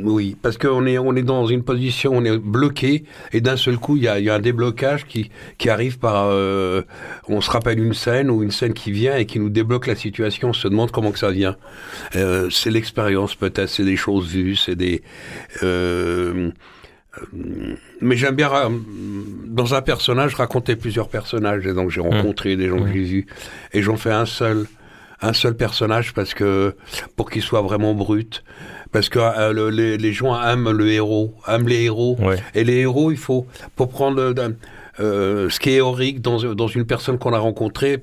oui, 0.05 0.37
parce 0.41 0.59
qu'on 0.59 0.87
est, 0.87 0.99
on 0.99 1.15
est 1.17 1.23
dans 1.23 1.47
une 1.47 1.63
position, 1.63 2.13
on 2.15 2.25
est 2.25 2.39
bloqué, 2.39 3.05
et 3.33 3.41
d'un 3.41 3.57
seul 3.57 3.77
coup, 3.79 3.97
il 3.97 4.03
y 4.05 4.09
a, 4.09 4.19
il 4.19 4.25
y 4.25 4.31
a 4.31 4.35
un 4.35 4.41
déblocage 4.41 5.05
qui, 5.07 5.31
qui 5.59 5.71
arrive 5.71 5.99
par. 5.99 6.29
euh, 6.31 6.83
on 7.29 7.41
se 7.41 7.51
rappelle 7.51 7.79
une 7.79 7.95
scène 7.95 8.31
ou 8.31 8.43
une 8.43 8.51
scène 8.51 8.73
qui 8.73 8.91
vient 8.93 9.17
et 9.17 9.27
qui 9.27 9.39
nous 9.39 9.51
débloque 9.51 9.87
la 9.87 9.95
situation. 9.95 10.51
On 10.51 10.53
se 10.53 10.69
demande 10.69 10.91
comment 10.91 11.13
que 11.13 11.19
ça 11.19 11.31
vient. 11.31 11.57
Euh, 12.17 12.49
c'est 12.51 12.71
l'expérience, 12.71 13.35
peut-être, 13.35 13.69
c'est 13.69 13.85
des 13.85 13.97
choses 13.97 14.29
vues, 14.29 14.57
c'est 14.57 14.77
des. 14.77 15.03
euh, 15.63 16.51
mais 18.01 18.17
j'aime 18.17 18.37
bien, 18.37 18.51
dans 19.47 19.75
un 19.75 19.83
personnage, 19.83 20.35
raconter 20.35 20.77
plusieurs 20.77 21.09
personnages. 21.09 21.67
Et 21.67 21.73
donc, 21.75 21.91
j'ai 21.91 22.01
rencontré 22.01 22.57
des 22.57 22.69
gens 22.69 22.81
que 22.81 22.93
j'ai 22.93 23.03
vus. 23.03 23.27
Et 23.73 23.83
j'en 23.83 23.97
fais 23.97 24.13
un 24.13 24.27
seul. 24.27 24.67
Un 25.21 25.33
seul 25.33 25.57
personnage 25.57 26.15
parce 26.15 26.33
que, 26.35 26.77
pour 27.17 27.29
qu'il 27.31 27.43
soit 27.43 27.63
vraiment 27.63 27.95
brut. 27.95 28.45
Parce 28.93 29.09
que 29.09 29.19
euh, 29.19 29.53
le- 29.53 29.71
les, 29.71 29.99
les 29.99 30.13
gens 30.13 30.41
aiment 30.43 30.71
le 30.71 30.89
héros, 30.91 31.35
aiment 31.47 31.69
les 31.69 31.83
héros. 31.85 32.17
Ouais. 32.21 32.37
Et 32.55 32.65
les 32.65 32.77
héros, 32.79 33.11
il 33.11 33.17
faut, 33.19 33.47
pour 33.77 33.89
prendre 33.89 34.33
euh, 35.01 35.51
ce 35.51 35.61
qui 35.61 35.71
est 35.71 35.75
héroïque 35.75 36.21
dans, 36.21 36.39
dans 36.55 36.69
une 36.69 36.87
personne 36.87 37.19
qu'on 37.19 37.33
a 37.33 37.39
rencontrée, 37.39 38.03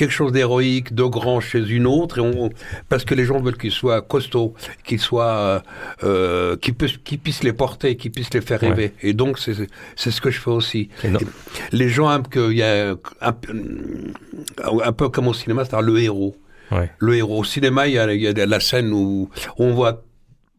quelque 0.00 0.12
chose 0.20 0.32
d'héroïque, 0.32 0.94
de 0.94 1.04
grand 1.04 1.40
chez 1.40 1.62
une 1.78 1.86
autre, 1.86 2.18
et 2.18 2.20
on, 2.20 2.50
parce 2.88 3.04
que 3.04 3.14
les 3.14 3.24
gens 3.24 3.38
veulent 3.40 3.56
qu'il 3.58 3.70
soit 3.70 4.00
costaud, 4.02 4.54
qu'il 4.86 4.98
soit, 4.98 5.34
euh, 5.48 5.60
euh, 6.04 6.56
qu'il 6.56 6.74
puisse, 6.74 6.96
qu'il 7.06 7.18
puisse 7.18 7.42
les 7.42 7.52
porter, 7.52 7.96
qu'il 7.96 8.10
puisse 8.10 8.32
les 8.34 8.40
faire 8.40 8.60
Ouais. 8.62 8.68
rêver. 8.70 8.92
Et 9.02 9.12
donc 9.12 9.38
c'est 9.38 9.54
c'est 9.96 10.10
ce 10.10 10.20
que 10.20 10.30
je 10.30 10.40
fais 10.40 10.50
aussi. 10.62 10.88
Les 11.72 11.88
gens 11.88 12.10
aiment 12.14 12.26
qu'il 12.34 12.52
y 12.56 12.62
a 12.62 12.94
un, 13.20 13.32
peu- 13.32 13.52
un 14.84 14.92
peu 14.92 15.08
comme 15.08 15.28
au 15.28 15.34
cinéma, 15.34 15.64
c'est-à-dire 15.64 15.86
le 15.92 15.98
héros. 16.00 16.34
Ouais. 16.70 16.90
Le 16.98 17.16
héros. 17.16 17.38
Au 17.40 17.44
cinéma, 17.44 17.86
il 17.88 17.94
y 17.94 17.98
a, 17.98 18.12
il 18.12 18.20
y 18.20 18.28
a 18.28 18.46
la 18.46 18.60
scène 18.60 18.92
où 18.92 19.28
on 19.58 19.72
voit 19.72 20.02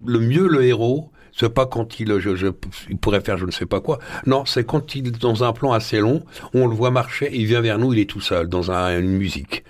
le 0.06 0.20
mieux 0.20 0.48
le 0.48 0.64
héros. 0.66 1.11
C'est 1.36 1.54
pas 1.54 1.66
quand 1.66 2.00
il, 2.00 2.20
je, 2.20 2.36
je- 2.36 2.48
il 2.90 2.98
pourrait 2.98 3.22
faire 3.22 3.38
je 3.38 3.46
ne 3.46 3.52
sais 3.52 3.66
pas 3.66 3.80
quoi. 3.80 4.00
Non, 4.26 4.46
c'est 4.46 4.66
quand 4.66 4.96
il 4.96 5.08
est 5.08 5.20
dans 5.22 5.44
un 5.44 5.54
plan 5.54 5.72
assez 5.72 6.00
long, 6.00 6.24
on 6.54 6.68
le 6.68 6.76
voit 6.76 6.92
marcher, 6.92 7.30
il 7.34 7.46
vient 7.46 7.62
vers 7.62 7.78
nous, 7.78 7.94
il 7.94 8.00
est 8.00 8.10
tout 8.10 8.22
seul 8.22 8.48
dans 8.50 8.72
un- 8.72 9.00
une 9.00 9.18
musique. 9.18 9.64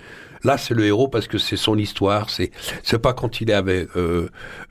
Là, 0.44 0.58
c'est 0.58 0.74
le 0.74 0.84
héros 0.86 1.08
parce 1.08 1.28
que 1.28 1.38
c'est 1.38 1.56
son 1.56 1.78
histoire. 1.78 2.32
C'est 2.32 2.50
c'est 2.82 2.98
pas 2.98 3.14
quand 3.14 3.42
il 3.42 3.52
est 3.52 3.54
avec. 3.54 3.90
Euh, 3.96 4.28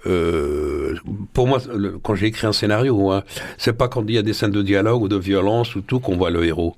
euh, 0.07 0.97
pour 1.33 1.47
moi, 1.47 1.61
quand 2.03 2.17
j'ai 2.17 2.27
écrit 2.27 2.49
un 2.49 2.53
scénario, 2.53 3.13
hein, 3.13 3.23
c'est 3.57 3.73
pas 3.75 3.87
quand 3.87 4.03
il 4.09 4.15
y 4.15 4.19
a 4.19 4.23
des 4.23 4.33
scènes 4.33 4.51
de 4.51 4.63
dialogue 4.63 5.03
ou 5.03 5.09
de 5.09 5.17
violence 5.17 5.77
ou 5.77 5.81
tout 5.81 6.01
qu'on 6.01 6.17
voit 6.17 6.31
le 6.31 6.45
héros 6.45 6.75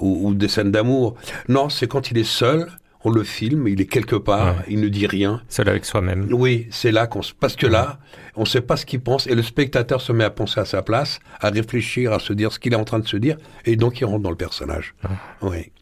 ou 0.00 0.34
des 0.34 0.48
scènes 0.48 0.72
d'amour. 0.72 1.14
Non, 1.48 1.68
c'est 1.68 1.86
quand 1.86 2.10
il 2.10 2.18
est 2.18 2.24
seul. 2.24 2.66
On 3.04 3.10
le 3.10 3.24
filme, 3.24 3.66
il 3.66 3.80
est 3.80 3.86
quelque 3.86 4.14
part, 4.16 4.56
Ouais. 4.58 4.62
il 4.68 4.80
ne 4.80 4.88
dit 4.88 5.06
rien. 5.06 5.42
Seul 5.48 5.68
avec 5.68 5.84
soi-même. 5.84 6.28
Oui, 6.32 6.68
c'est 6.70 6.92
là 6.92 7.06
qu'on 7.08 7.22
se... 7.22 7.32
Parce 7.34 7.56
que 7.56 7.66
là, 7.66 7.98
on 8.36 8.42
ne 8.42 8.46
sait 8.46 8.60
pas 8.60 8.76
ce 8.76 8.86
qu'il 8.86 9.00
pense 9.00 9.26
et 9.26 9.34
le 9.34 9.42
spectateur 9.42 10.00
se 10.00 10.12
met 10.12 10.24
à 10.24 10.30
penser 10.30 10.60
à 10.60 10.64
sa 10.64 10.82
place, 10.82 11.18
à 11.40 11.50
réfléchir, 11.50 12.12
à 12.12 12.18
se 12.20 12.32
dire 12.32 12.52
ce 12.52 12.58
qu'il 12.60 12.72
est 12.74 12.76
en 12.76 12.84
train 12.84 13.00
de 13.00 13.08
se 13.08 13.16
dire 13.16 13.36
et 13.64 13.74
donc 13.76 14.00
il 14.00 14.04
rentre 14.04 14.22
dans 14.22 14.30
le 14.30 14.36
personnage. 14.36 14.94
Oui. 15.40 15.72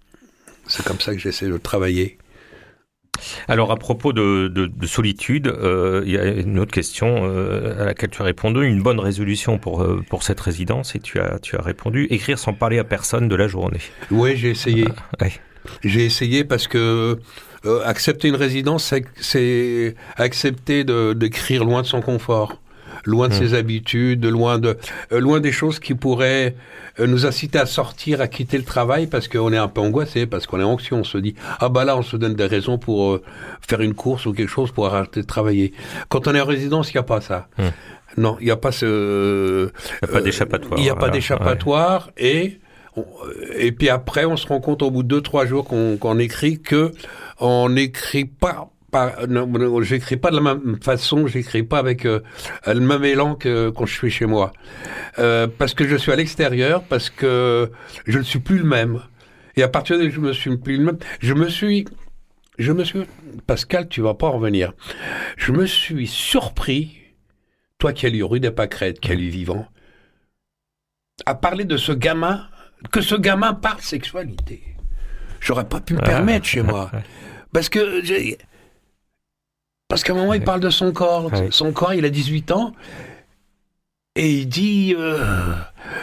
C'est 0.67 0.85
comme 0.85 1.01
ça 1.01 1.13
que 1.13 1.19
j'essaie 1.21 1.49
de 1.49 1.59
travailler. 1.59 2.17
Alors, 3.49 3.71
à 3.71 3.77
propos 3.77 4.15
de, 4.15 4.49
de- 4.49 4.67
de 4.67 4.87
solitude, 4.87 5.47
euh, 5.49 6.03
il 6.07 6.13
y 6.13 6.17
a 6.17 6.25
une 6.25 6.59
autre 6.59 6.73
question 6.73 7.29
euh, 7.29 7.83
à 7.83 7.85
laquelle 7.85 8.09
tu 8.09 8.23
as 8.23 8.25
répondu. 8.25 8.65
Une 8.67 8.83
bonne 8.83 8.99
résolution 9.01 9.59
pour, 9.59 9.83
euh, 9.83 10.03
pour 10.09 10.23
cette 10.23 10.41
résidence, 10.41 10.95
et 10.95 11.01
tu 11.01 11.21
as, 11.21 11.39
tu 11.39 11.55
as 11.57 11.61
répondu 11.61 12.07
écrire 12.09 12.39
sans 12.39 12.55
parler 12.55 12.79
à 12.79 12.85
personne 12.85 13.29
de 13.29 13.35
la 13.37 13.47
journée. 13.47 13.81
Oui, 14.11 14.37
j'ai 14.37 14.51
essayé. 14.51 14.87
Ouais. 15.21 15.33
J'ai 15.85 16.05
essayé 16.05 16.45
parce 16.45 16.67
que 16.67 17.19
euh, 17.67 17.83
accepter 17.85 18.29
une 18.29 18.37
résidence, 18.37 18.95
c'est- 19.21 19.95
accepter 20.17 20.85
de- 20.85 21.13
d'écrire 21.13 21.65
loin 21.65 21.83
de 21.83 21.87
son 21.87 22.01
confort, 22.01 22.61
loin 23.05 23.29
de 23.29 23.35
Mm. 23.35 23.39
ses 23.39 23.55
habitudes, 23.55 24.25
loin 24.25 24.59
de 24.59 24.77
euh, 25.13 25.21
loin 25.21 25.41
des 25.41 25.53
choses 25.53 25.79
qui 25.79 25.95
pourraient 25.95 26.55
euh, 26.99 27.07
nous 27.07 27.25
inciter 27.27 27.59
à 27.59 27.67
sortir, 27.67 28.21
à 28.21 28.29
quitter 28.29 28.57
le 28.59 28.65
travail 28.65 29.07
parce 29.07 29.29
qu'on 29.29 29.53
est 29.53 29.57
un 29.59 29.69
peu 29.69 29.81
angoissé, 29.81 30.27
parce 30.27 30.47
qu'on 30.47 30.61
est 30.61 30.65
anxieux. 30.65 30.97
On 30.97 31.05
se 31.05 31.19
dit 31.19 31.35
ah 31.61 31.69
bah 31.69 31.85
là 31.85 31.97
on 31.97 32.03
se 32.03 32.17
donne 32.17 32.35
des 32.35 32.47
raisons 32.47 32.79
pour 32.79 33.19
faire 33.69 33.81
une 33.83 33.95
course 33.95 34.25
ou 34.27 34.33
quelque 34.33 34.49
chose 34.51 34.71
pour 34.73 34.87
arrêter 34.87 35.21
de 35.23 35.27
travailler. 35.27 35.73
Quand 36.09 36.27
on 36.29 36.35
est 36.35 36.41
en 36.41 36.47
résidence, 36.47 36.91
il 36.91 36.97
n'y 36.97 37.01
a 37.01 37.05
pas 37.05 37.21
ça. 37.21 37.49
Mm. 37.59 37.63
Non, 38.17 38.37
il 38.41 38.47
n'y 38.47 38.51
a 38.51 38.57
pas 38.57 38.73
ce. 38.73 39.71
Il 40.03 40.07
n'y 40.07 40.11
a 40.11 40.13
pas 40.13 40.21
d'échappatoire. 40.23 40.79
Il 40.79 40.83
n'y 40.83 40.91
a 40.91 40.97
pas 40.97 41.11
d'échappatoire 41.11 42.11
et 42.19 42.59
on- 42.97 43.05
et 43.57 43.73
puis 43.73 43.89
après 43.89 44.25
on 44.25 44.37
se 44.37 44.47
rend 44.47 44.61
compte 44.61 44.83
au 44.83 44.91
bout 44.91 45.03
de 45.03 45.09
deux 45.09 45.21
trois 45.21 45.47
jours 45.47 45.65
qu'on 45.67 46.19
écrit 46.19 46.61
que 46.61 46.93
on 47.39 47.69
n'écrit 47.69 48.25
pas 48.25 48.71
j'écris 49.83 50.17
pas 50.17 50.31
de 50.31 50.37
la 50.37 50.43
même 50.55 50.79
façon, 50.83 51.27
j'écris 51.27 51.63
pas 51.63 51.79
avec 51.79 52.05
euh, 52.05 52.21
le 52.67 52.81
même 52.81 53.05
élan 53.05 53.35
que 53.35 53.71
quand 53.71 53.87
je 53.87 53.95
suis 53.95 54.11
chez 54.11 54.27
moi, 54.27 54.53
euh, 55.19 55.47
parce 55.47 55.75
que 55.75 55.87
je 55.87 55.97
suis 55.97 56.13
à 56.13 56.17
l'extérieur, 56.17 56.83
parce 56.83 57.11
que 57.11 57.71
je 58.07 58.19
ne 58.19 58.25
suis 58.25 58.41
plus 58.41 58.59
le 58.59 58.65
même. 58.65 59.01
Et 59.57 59.63
à 59.63 59.69
partir 59.69 59.99
de 59.99 60.09
je 60.09 60.21
me 60.21 60.33
suis 60.33 60.57
plus 60.57 60.77
le 60.77 60.85
même, 60.85 60.99
je 61.21 61.35
me 61.35 61.49
suis, 61.49 61.85
je 62.59 62.73
me 62.73 62.85
suis, 62.85 63.03
Pascal, 63.47 63.89
tu 63.89 64.01
vas 64.01 64.15
pas 64.15 64.29
revenir. 64.29 64.73
Je 65.37 65.53
me 65.53 65.67
suis 65.67 66.07
surpris, 66.07 66.99
toi 67.79 67.93
qui 67.93 68.07
as 68.07 68.11
lu 68.11 68.23
Rue 68.25 68.41
des 68.41 68.51
Pâquerettes, 68.51 69.01
qui 69.01 69.13
as 69.13 69.15
lu 69.15 69.29
Vivant, 69.29 69.67
à 71.27 71.35
parler 71.35 71.65
de 71.65 71.77
ce 71.77 71.93
gamin, 71.93 72.47
que 72.93 73.01
ce 73.01 73.15
gamin 73.15 73.55
parle 73.55 73.81
sexualité. 73.81 74.63
J'aurais 75.41 75.69
pas 75.69 75.81
pu 75.81 75.95
me 75.95 76.01
permettre 76.01 76.47
chez 76.47 76.63
moi. 76.63 76.91
Parce 77.53 77.69
que 77.69 78.03
j'ai- 78.05 78.39
parce 79.89 80.05
qu'à 80.05 80.13
un 80.13 80.17
moment, 80.17 80.35
il 80.35 80.45
parle 80.45 80.61
de 80.61 80.71
son 80.71 80.93
corps. 80.93 81.31
Son 81.51 81.73
corps, 81.73 81.95
il 81.95 82.05
a 82.05 82.11
18 82.11 82.51
ans. 82.53 82.73
Et 84.17 84.31
il 84.41 84.49
dit, 84.49 84.95
euh, 84.99 85.55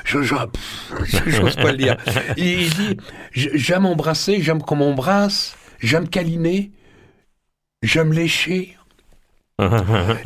je, 0.06 0.22
je, 0.22 0.34
j'ose 1.28 1.56
pas 1.58 1.72
le 1.72 1.78
dire. 1.78 1.98
Il, 2.38 2.62
il 2.64 2.70
dit, 2.74 2.98
j'aime 3.34 3.86
embrasser, 3.86 4.42
j'aime 4.42 4.62
qu'on 4.62 4.78
m'embrasse, 4.78 5.56
j'aime 5.80 6.08
câliner, 6.08 6.72
j'aime 7.84 8.14
lécher. 8.14 8.74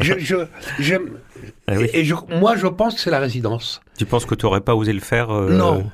Je, 0.01 0.19
je, 0.19 0.35
j'aime, 0.79 1.17
Ah 1.65 1.75
oui. 1.77 1.89
et 1.93 2.03
je, 2.03 2.13
moi, 2.31 2.57
je 2.57 2.67
pense 2.67 2.95
que 2.95 2.99
c'est 2.99 3.09
la 3.09 3.19
résidence. 3.19 3.79
Tu 3.97 4.05
penses 4.05 4.25
que 4.25 4.35
tu 4.35 4.45
aurais 4.45 4.59
pas 4.59 4.75
osé 4.75 4.91
le 4.91 4.99
faire 4.99 5.31
euh, 5.31 5.49
Non. 5.55 5.89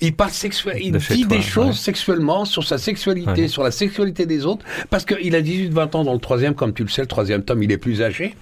Il 0.00 0.14
parle 0.14 0.30
sexuel, 0.30 0.76
il 0.80 0.92
de 0.92 0.98
dit 0.98 1.26
toi, 1.26 1.36
des 1.36 1.42
choses 1.42 1.66
ouais. 1.68 1.72
sexuellement 1.72 2.44
sur 2.44 2.64
sa 2.64 2.78
sexualité, 2.78 3.42
Ouais. 3.42 3.48
sur 3.48 3.62
la 3.62 3.70
sexualité 3.70 4.26
des 4.26 4.46
autres, 4.46 4.64
parce 4.90 5.04
qu'il 5.04 5.34
a 5.34 5.40
18-20 5.42 5.96
ans 5.96 6.04
dans 6.04 6.12
le 6.14 6.20
troisième, 6.20 6.54
comme 6.54 6.72
tu 6.72 6.82
le 6.84 6.88
sais, 6.88 7.00
le 7.02 7.08
troisième 7.08 7.42
tome, 7.42 7.62
il 7.62 7.72
est 7.72 7.78
plus 7.78 8.02
âgé. 8.02 8.34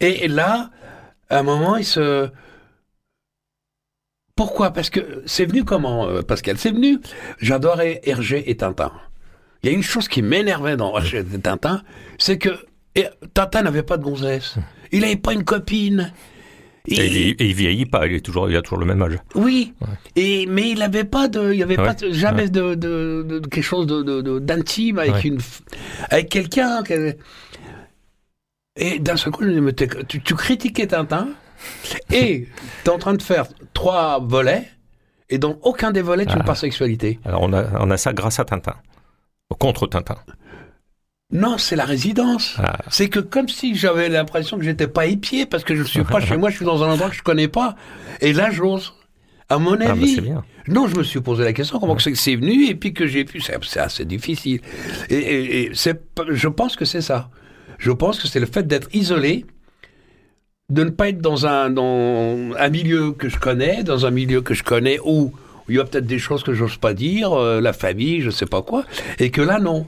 Et, 0.00 0.24
et 0.24 0.28
là, 0.28 0.70
à 1.30 1.38
un 1.38 1.42
moment, 1.42 1.76
il 1.76 1.84
se... 1.84 2.28
Pourquoi? 4.36 4.70
Parce 4.72 4.90
que 4.90 5.22
c'est 5.26 5.44
venu 5.44 5.64
comment, 5.64 6.06
euh, 6.08 6.22
Pascal? 6.22 6.56
C'est 6.58 6.70
venu, 6.70 6.98
j'adorais 7.38 8.00
Hergé 8.04 8.50
et 8.50 8.56
Tintin. 8.56 8.92
Il 9.62 9.70
y 9.70 9.72
a 9.72 9.76
une 9.76 9.82
chose 9.82 10.08
qui 10.08 10.22
m'énervait 10.22 10.76
dans 10.76 10.96
Hergé 10.96 11.18
et 11.18 11.38
Tintin, 11.38 11.82
c'est 12.18 12.38
que 12.38 12.50
et, 12.94 13.06
Tintin 13.34 13.62
n'avait 13.62 13.82
pas 13.82 13.96
de 13.96 14.02
gonzesse. 14.02 14.56
Il 14.90 15.00
n'avait 15.00 15.16
pas 15.16 15.32
une 15.32 15.44
copine. 15.44 16.12
Et 16.88 17.06
il, 17.06 17.16
et 17.40 17.46
il 17.50 17.54
vieillit 17.54 17.86
pas, 17.86 18.06
il, 18.08 18.14
est 18.14 18.20
toujours, 18.20 18.50
il 18.50 18.56
a 18.56 18.62
toujours 18.62 18.78
le 18.78 18.86
même 18.86 19.00
âge. 19.02 19.16
Oui, 19.36 19.72
et 20.16 20.46
mais 20.46 20.70
il 20.70 20.80
n'avait 20.80 21.04
pas 21.04 21.28
de, 21.28 21.52
il 21.52 21.58
y 21.58 21.62
avait 21.62 21.78
Ouais, 21.78 21.84
pas 21.86 21.94
de- 21.94 22.10
jamais 22.12 22.42
ouais. 22.44 22.48
de, 22.50 22.74
de, 22.74 23.40
quelque 23.48 23.62
chose 23.62 23.86
d'intime 23.86 24.98
avec 24.98 25.24
une, 25.24 25.38
avec 26.10 26.28
quelqu'un. 26.28 26.82
que- 26.82 27.16
Et 28.76 28.98
d'un 28.98 29.16
seul 29.16 29.32
coup, 29.32 29.44
je 29.44 29.50
me 29.50 29.72
tu, 29.72 30.20
tu 30.22 30.34
critiquais 30.34 30.86
Tintin 30.88 31.28
et 32.10 32.48
tu 32.84 32.90
es 32.90 32.92
en 32.92 32.98
train 32.98 33.14
de 33.14 33.22
faire 33.22 33.44
trois 33.74 34.18
volets 34.20 34.66
et 35.30 35.38
dans 35.38 35.58
aucun 35.62 35.92
des 35.92 36.02
volets 36.02 36.26
tu 36.26 36.34
ne 36.34 36.40
Ah. 36.40 36.44
parles 36.44 36.58
sexualité. 36.58 37.20
Alors 37.24 37.42
on 37.42 37.52
a, 37.52 37.64
on 37.80 37.90
a 37.90 37.96
ça 37.96 38.12
grâce 38.12 38.40
à 38.40 38.44
Tintin. 38.44 38.74
Contre 39.58 39.86
Tintin. 39.86 40.16
Non, 41.32 41.56
c'est 41.58 41.76
la 41.76 41.84
résidence. 41.86 42.56
Ah. 42.58 42.78
C'est 42.90 43.08
que 43.08 43.18
comme 43.18 43.48
si 43.48 43.74
j'avais 43.74 44.08
l'impression 44.10 44.58
que 44.58 44.64
j'étais 44.64 44.86
pas 44.86 45.06
épié 45.06 45.46
parce 45.46 45.64
que 45.64 45.74
je 45.74 45.82
suis 45.82 46.04
pas 46.04 46.20
chez 46.20 46.36
moi, 46.36 46.50
je 46.50 46.56
suis 46.56 46.64
dans 46.66 46.82
un 46.84 46.90
endroit 46.92 47.08
que 47.10 47.16
je 47.16 47.22
connais 47.22 47.48
pas. 47.48 47.74
Et 48.20 48.32
là, 48.32 48.50
j'ose. 48.50 48.92
À 49.48 49.58
mon 49.58 49.74
Ah, 49.74 49.76
bah, 49.78 49.90
avis. 49.92 50.14
c'est 50.14 50.20
bien. 50.20 50.44
Non, 50.68 50.86
je 50.88 50.96
me 50.96 51.02
suis 51.02 51.20
posé 51.20 51.42
la 51.44 51.52
question 51.52 51.78
comment 51.78 51.98
c'est 51.98 52.12
que 52.12 52.18
c'est 52.18 52.36
venu 52.36 52.66
et 52.66 52.74
puis 52.74 52.92
que 52.94 53.06
j'ai 53.06 53.24
pu. 53.24 53.40
C'est 53.40 53.80
assez 53.80 54.04
difficile. 54.04 54.60
Et, 55.10 55.16
et- 55.16 55.62
et 55.64 55.70
c'est, 55.74 56.14
pas- 56.14 56.24
je 56.30 56.48
pense 56.48 56.76
que 56.76 56.84
c'est 56.84 57.00
ça. 57.02 57.28
Je 57.78 57.90
pense 57.90 58.20
que 58.20 58.28
c'est 58.28 58.38
le 58.40 58.46
fait 58.46 58.66
d'être 58.66 58.88
isolé, 58.94 59.44
de 60.70 60.84
ne 60.84 60.90
pas 60.90 61.08
être 61.08 61.20
dans 61.20 61.46
un 61.46 61.68
dans 61.70 62.54
un 62.58 62.68
milieu 62.70 63.12
que 63.12 63.28
je 63.28 63.36
connais, 63.38 63.82
dans 63.82 64.06
un 64.06 64.10
milieu 64.10 64.40
que 64.40 64.54
je 64.54 64.62
connais 64.62 64.98
où 65.04 65.32
il 65.68 65.76
y 65.76 65.80
a 65.80 65.84
peut-être 65.84 66.06
des 66.06 66.18
choses 66.18 66.42
que 66.44 66.54
j'ose 66.54 66.76
pas 66.76 66.94
dire, 66.94 67.32
euh, 67.32 67.60
la 67.60 67.72
famille, 67.72 68.20
je 68.20 68.30
sais 68.30 68.46
pas 68.46 68.62
quoi, 68.62 68.84
et 69.18 69.30
que 69.30 69.40
là 69.42 69.58
non. 69.58 69.86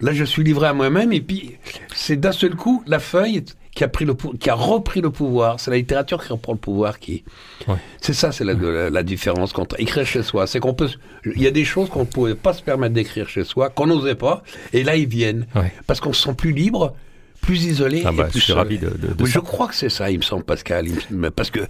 Là, 0.00 0.12
je 0.12 0.24
suis 0.24 0.44
livré 0.44 0.66
à 0.66 0.74
moi-même 0.74 1.12
et 1.12 1.20
puis 1.22 1.56
c'est 1.94 2.16
d'un 2.16 2.32
seul 2.32 2.54
coup 2.54 2.82
la 2.86 2.98
feuille 2.98 3.44
qui 3.74 3.82
a 3.84 3.88
pris 3.88 4.04
le 4.04 4.14
pou- 4.14 4.34
qui 4.38 4.50
a 4.50 4.54
repris 4.54 5.00
le 5.00 5.10
pouvoir. 5.10 5.58
C'est 5.58 5.70
la 5.70 5.76
littérature 5.78 6.22
qui 6.24 6.32
reprend 6.32 6.52
le 6.52 6.58
pouvoir 6.58 6.98
qui. 6.98 7.24
Ouais. 7.66 7.76
C'est 8.00 8.12
ça, 8.12 8.30
c'est 8.32 8.44
la, 8.44 8.52
la, 8.54 8.90
la 8.90 9.02
différence 9.02 9.52
contre 9.54 9.78
écrire 9.80 10.04
chez 10.06 10.22
soi. 10.22 10.46
C'est 10.46 10.60
qu'on 10.60 10.74
peut, 10.74 10.88
il 11.34 11.40
y 11.42 11.46
a 11.46 11.50
des 11.50 11.64
choses 11.64 11.88
qu'on 11.88 12.00
ne 12.00 12.04
pouvait 12.04 12.34
pas 12.34 12.52
se 12.52 12.62
permettre 12.62 12.94
d'écrire 12.94 13.28
chez 13.28 13.44
soi, 13.44 13.70
qu'on 13.70 13.86
n'osait 13.86 14.14
pas, 14.14 14.42
et 14.74 14.82
là 14.84 14.96
ils 14.96 15.08
viennent 15.08 15.46
Ouais. 15.54 15.72
parce 15.86 16.00
qu'on 16.00 16.12
se 16.12 16.22
sent 16.22 16.34
plus 16.34 16.52
libre, 16.52 16.94
plus 17.42 17.64
isolé. 17.64 18.02
Ah 18.04 18.10
et 18.12 18.16
bah, 18.16 18.24
plus 18.24 18.40
je 18.40 18.44
suis 18.44 18.52
ravi 18.52 18.78
de, 18.78 18.88
de, 18.88 19.08
de 19.14 19.22
Oui, 19.22 19.28
ça. 19.30 19.34
je 19.34 19.38
crois 19.40 19.68
que 19.68 19.74
c'est 19.74 19.88
ça, 19.90 20.10
il 20.10 20.18
me 20.18 20.22
semble, 20.22 20.44
Pascal. 20.44 20.86
Me- 21.10 21.30
Parce 21.30 21.50
que 21.50 21.60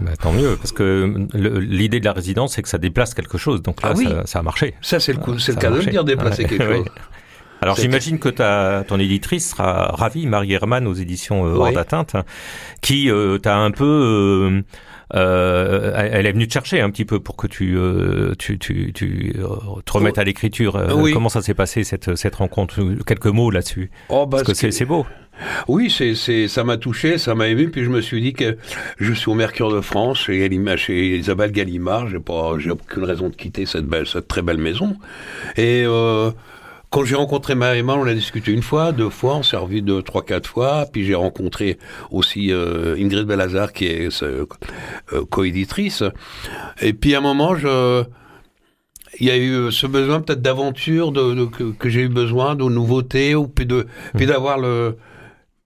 Bah, 0.00 0.10
tant 0.20 0.32
mieux, 0.32 0.56
parce 0.56 0.72
que 0.72 1.26
le- 1.34 1.58
l'idée 1.60 1.98
de 2.00 2.04
la 2.04 2.12
résidence, 2.12 2.54
c'est 2.54 2.62
que 2.62 2.68
ça 2.68 2.78
déplace 2.78 3.14
quelque 3.14 3.38
chose. 3.38 3.62
Donc 3.62 3.80
là, 3.82 3.90
Ah 3.92 3.96
oui. 3.96 4.04
ça, 4.08 4.26
ça 4.26 4.38
a 4.40 4.42
marché. 4.42 4.74
ça, 4.82 4.98
c'est 5.00 5.12
le, 5.12 5.18
coup- 5.18 5.38
Ça 5.38 5.52
le 5.52 5.58
cas 5.58 5.70
de 5.70 5.76
le 5.76 5.84
dire, 5.86 6.04
déplacer 6.04 6.44
quelque 6.44 6.64
chose. 6.74 6.84
Alors 7.64 7.76
j'imagine 7.76 8.18
que 8.18 8.28
ta, 8.28 8.84
ton 8.86 8.98
éditrice 8.98 9.48
sera 9.52 9.86
ravie, 9.86 10.26
Marie 10.26 10.52
Herman 10.52 10.86
aux 10.86 10.92
éditions 10.92 11.46
euh, 11.46 11.54
Hors 11.54 11.68
Oui. 11.68 11.74
d'atteinte, 11.74 12.14
qui 12.82 13.10
euh, 13.10 13.38
t'a 13.38 13.56
un 13.56 13.70
peu... 13.70 13.84
euh, 13.84 14.62
euh, 15.14 15.92
elle 16.12 16.26
est 16.26 16.32
venue 16.32 16.46
te 16.46 16.52
chercher 16.52 16.82
un 16.82 16.90
petit 16.90 17.06
peu 17.06 17.20
pour 17.20 17.36
que 17.36 17.46
tu 17.46 17.74
tu, 18.38 18.58
tu, 18.58 18.92
tu 18.92 19.34
te 19.86 19.92
remettes 19.92 20.18
à 20.18 20.24
l'écriture. 20.24 20.78
Oui. 20.94 21.12
Comment 21.14 21.30
ça 21.30 21.40
s'est 21.40 21.54
passé 21.54 21.84
cette, 21.84 22.16
cette 22.16 22.34
rencontre? 22.34 22.82
Quelques 23.06 23.26
mots 23.26 23.50
là-dessus. 23.50 23.90
Oh, 24.10 24.26
Parce 24.26 24.42
que 24.42 24.52
c'est 24.52 24.70
c'est 24.70 24.84
beau. 24.84 25.06
Oui, 25.66 25.90
c'est, 25.90 26.14
c'est, 26.14 26.46
ça 26.46 26.62
m'a 26.64 26.76
touché, 26.76 27.18
ça 27.18 27.34
m'a 27.34 27.48
ému, 27.48 27.68
puis 27.70 27.82
je 27.82 27.90
me 27.90 28.00
suis 28.02 28.20
dit 28.20 28.34
que 28.34 28.56
je 28.98 29.12
suis 29.12 29.28
au 29.30 29.34
Mercure 29.34 29.72
de 29.72 29.80
France, 29.80 30.18
chez, 30.26 30.38
Gallimard, 30.38 30.78
chez 30.78 31.16
Isabelle 31.16 31.50
Gallimard, 31.50 32.08
j'ai 32.08 32.20
pas, 32.20 32.52
j'ai 32.58 32.70
aucune 32.70 33.02
raison 33.02 33.30
de 33.30 33.34
quitter 33.34 33.66
cette 33.66 33.86
belle, 33.86 34.06
cette 34.06 34.28
très 34.28 34.42
belle 34.42 34.58
maison. 34.58 34.96
Et, 35.56 35.82
euh, 35.86 36.30
quand 36.94 37.04
j'ai 37.04 37.16
rencontré 37.16 37.56
Marie-Emma, 37.56 37.94
on 37.96 38.06
a 38.06 38.14
discuté 38.14 38.52
une 38.52 38.62
fois, 38.62 38.92
deux 38.92 39.10
fois, 39.10 39.34
on 39.34 39.42
s'est 39.42 39.56
revu 39.56 39.82
deux, 39.82 40.00
trois, 40.02 40.24
quatre 40.24 40.48
fois, 40.48 40.86
puis 40.92 41.04
j'ai 41.04 41.16
rencontré 41.16 41.76
aussi 42.12 42.52
euh, 42.52 42.94
Ingrid 42.96 43.26
Belazar, 43.26 43.72
qui 43.72 43.86
est 43.86 44.22
euh, 44.22 44.46
euh, 45.12 45.24
coéditrice. 45.28 46.04
Et 46.80 46.92
puis 46.92 47.16
à 47.16 47.18
un 47.18 47.20
moment, 47.20 47.56
je, 47.56 48.04
il 49.18 49.26
y 49.26 49.30
a 49.32 49.36
eu 49.36 49.72
ce 49.72 49.88
besoin 49.88 50.20
peut-être 50.20 50.40
d'aventure, 50.40 51.10
de, 51.10 51.34
de- 51.34 51.44
que, 51.46 51.64
que 51.72 51.88
j'ai 51.88 52.02
eu 52.02 52.08
besoin, 52.08 52.54
de 52.54 52.62
nouveautés, 52.62 53.34
ou 53.34 53.48
puis 53.48 53.66
de, 53.66 53.88
puis 54.16 54.26
d'avoir 54.26 54.58
le, 54.58 54.96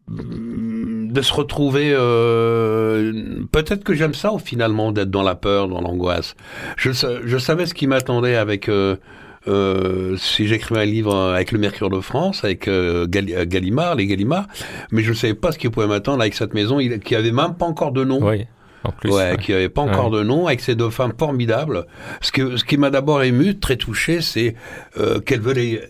de 0.09 1.21
se 1.21 1.33
retrouver. 1.35 1.91
euh, 1.93 3.13
Peut-être 3.53 3.85
que 3.85 3.93
j'aime 3.93 4.15
ça, 4.15 4.33
finalement, 4.43 4.93
d'être 4.93 5.11
dans 5.11 5.23
la 5.23 5.35
peur, 5.35 5.69
dans 5.69 5.83
l'angoisse. 5.83 6.37
Je 6.79 7.39
savais 7.39 7.67
ce 7.67 7.75
qui 7.75 7.87
m'attendait 7.87 8.37
avec. 8.37 8.71
euh, 8.71 8.97
euh, 9.47 10.17
si 10.17 10.47
j'écrivais 10.49 10.81
un 10.81 10.85
livre 10.85 11.15
avec 11.17 11.53
le 11.53 11.59
Mercure 11.59 11.91
de 11.91 12.01
France, 12.01 12.45
avec 12.45 12.67
euh, 12.69 13.07
euh, 13.15 13.45
Gallimard, 13.47 13.95
les 13.95 14.07
Gallimard, 14.07 14.47
mais 14.91 15.03
je 15.03 15.11
ne 15.11 15.15
savais 15.15 15.35
pas 15.35 15.53
ce 15.53 15.59
qui 15.59 15.69
pouvait 15.69 15.87
m'attendre 15.87 16.21
avec 16.21 16.35
cette 16.35 16.55
maison 16.55 16.81
il- 16.81 16.99
qui 17.01 17.15
avait 17.15 17.33
même 17.33 17.55
pas 17.55 17.67
encore 17.67 17.93
de 17.93 18.05
nom. 18.05 18.21
Oui. 18.27 18.47
En 18.85 18.93
plus. 18.93 19.11
Ouais, 19.11 19.33
ouais. 19.33 19.37
qui 19.39 19.53
avait 19.53 19.69
pas 19.69 19.83
encore 19.83 20.11
Ouais. 20.11 20.19
de 20.19 20.25
nom, 20.25 20.47
avec 20.47 20.61
ces 20.61 20.75
deux 20.77 20.91
femmes 20.91 21.13
formidables. 21.19 21.87
Ce, 22.21 22.31
que, 22.33 22.57
ce 22.57 22.65
qui 22.65 22.77
m'a 22.77 22.91
d'abord 22.91 23.23
ému, 23.23 23.59
très 23.59 23.77
touché, 23.77 24.21
c'est 24.21 24.55
euh, 24.99 25.21
qu'elles 25.21 25.41
veulent 25.41 25.81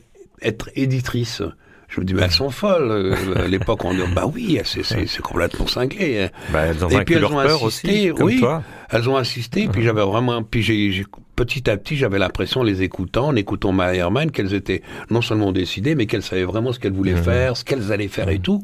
être 0.43 0.71
éditrices. 0.75 1.43
Je 1.89 2.01
me 2.01 2.05
dis, 2.07 2.13
mais 2.15 2.23
elles 2.23 2.31
sont 2.31 2.51
folles. 2.51 2.91
Euh, 2.91 3.15
À 3.37 3.47
l'époque, 3.47 3.85
on 3.85 3.93
dit, 3.95 4.01
bah 4.15 4.25
oui, 4.33 4.59
c'est, 4.65 4.83
complètement 5.23 5.67
cinglé. 5.67 6.29
Bah, 6.53 6.61
elles 6.67 6.85
ont 6.85 6.89
Et 6.89 7.05
puis 7.05 7.15
elles 7.15 7.25
ont 7.25 7.39
insisté, 7.39 8.11
aussi, 8.11 8.23
oui. 8.23 8.43
Elles 8.91 9.09
ont 9.09 9.17
insisté, 9.17 9.69
puis 9.69 9.83
j'avais 9.83 10.03
vraiment, 10.05 10.43
puis 10.43 10.63
j'ai- 10.63 11.05
petit 11.39 11.71
à 11.71 11.77
petit, 11.77 11.97
j'avais 11.97 12.19
l'impression, 12.19 12.61
en 12.61 12.65
les 12.65 12.83
écoutant, 12.83 13.29
en 13.29 13.37
écoutant 13.37 13.71
Marie 13.73 13.99
Hermann, 13.99 14.31
qu'elles 14.31 14.55
étaient 14.55 14.83
non 15.11 15.23
seulement 15.23 15.53
décidées, 15.53 15.95
mais 15.95 16.07
qu'elles 16.07 16.23
savaient 16.23 16.45
vraiment 16.45 16.73
ce 16.73 16.79
qu'elles 16.81 16.93
voulaient 16.93 17.15
Mhm. 17.15 17.23
faire, 17.23 17.57
ce 17.57 17.65
qu'elles 17.65 17.93
allaient 17.93 18.09
faire 18.09 18.29
et 18.29 18.41
tout. 18.41 18.63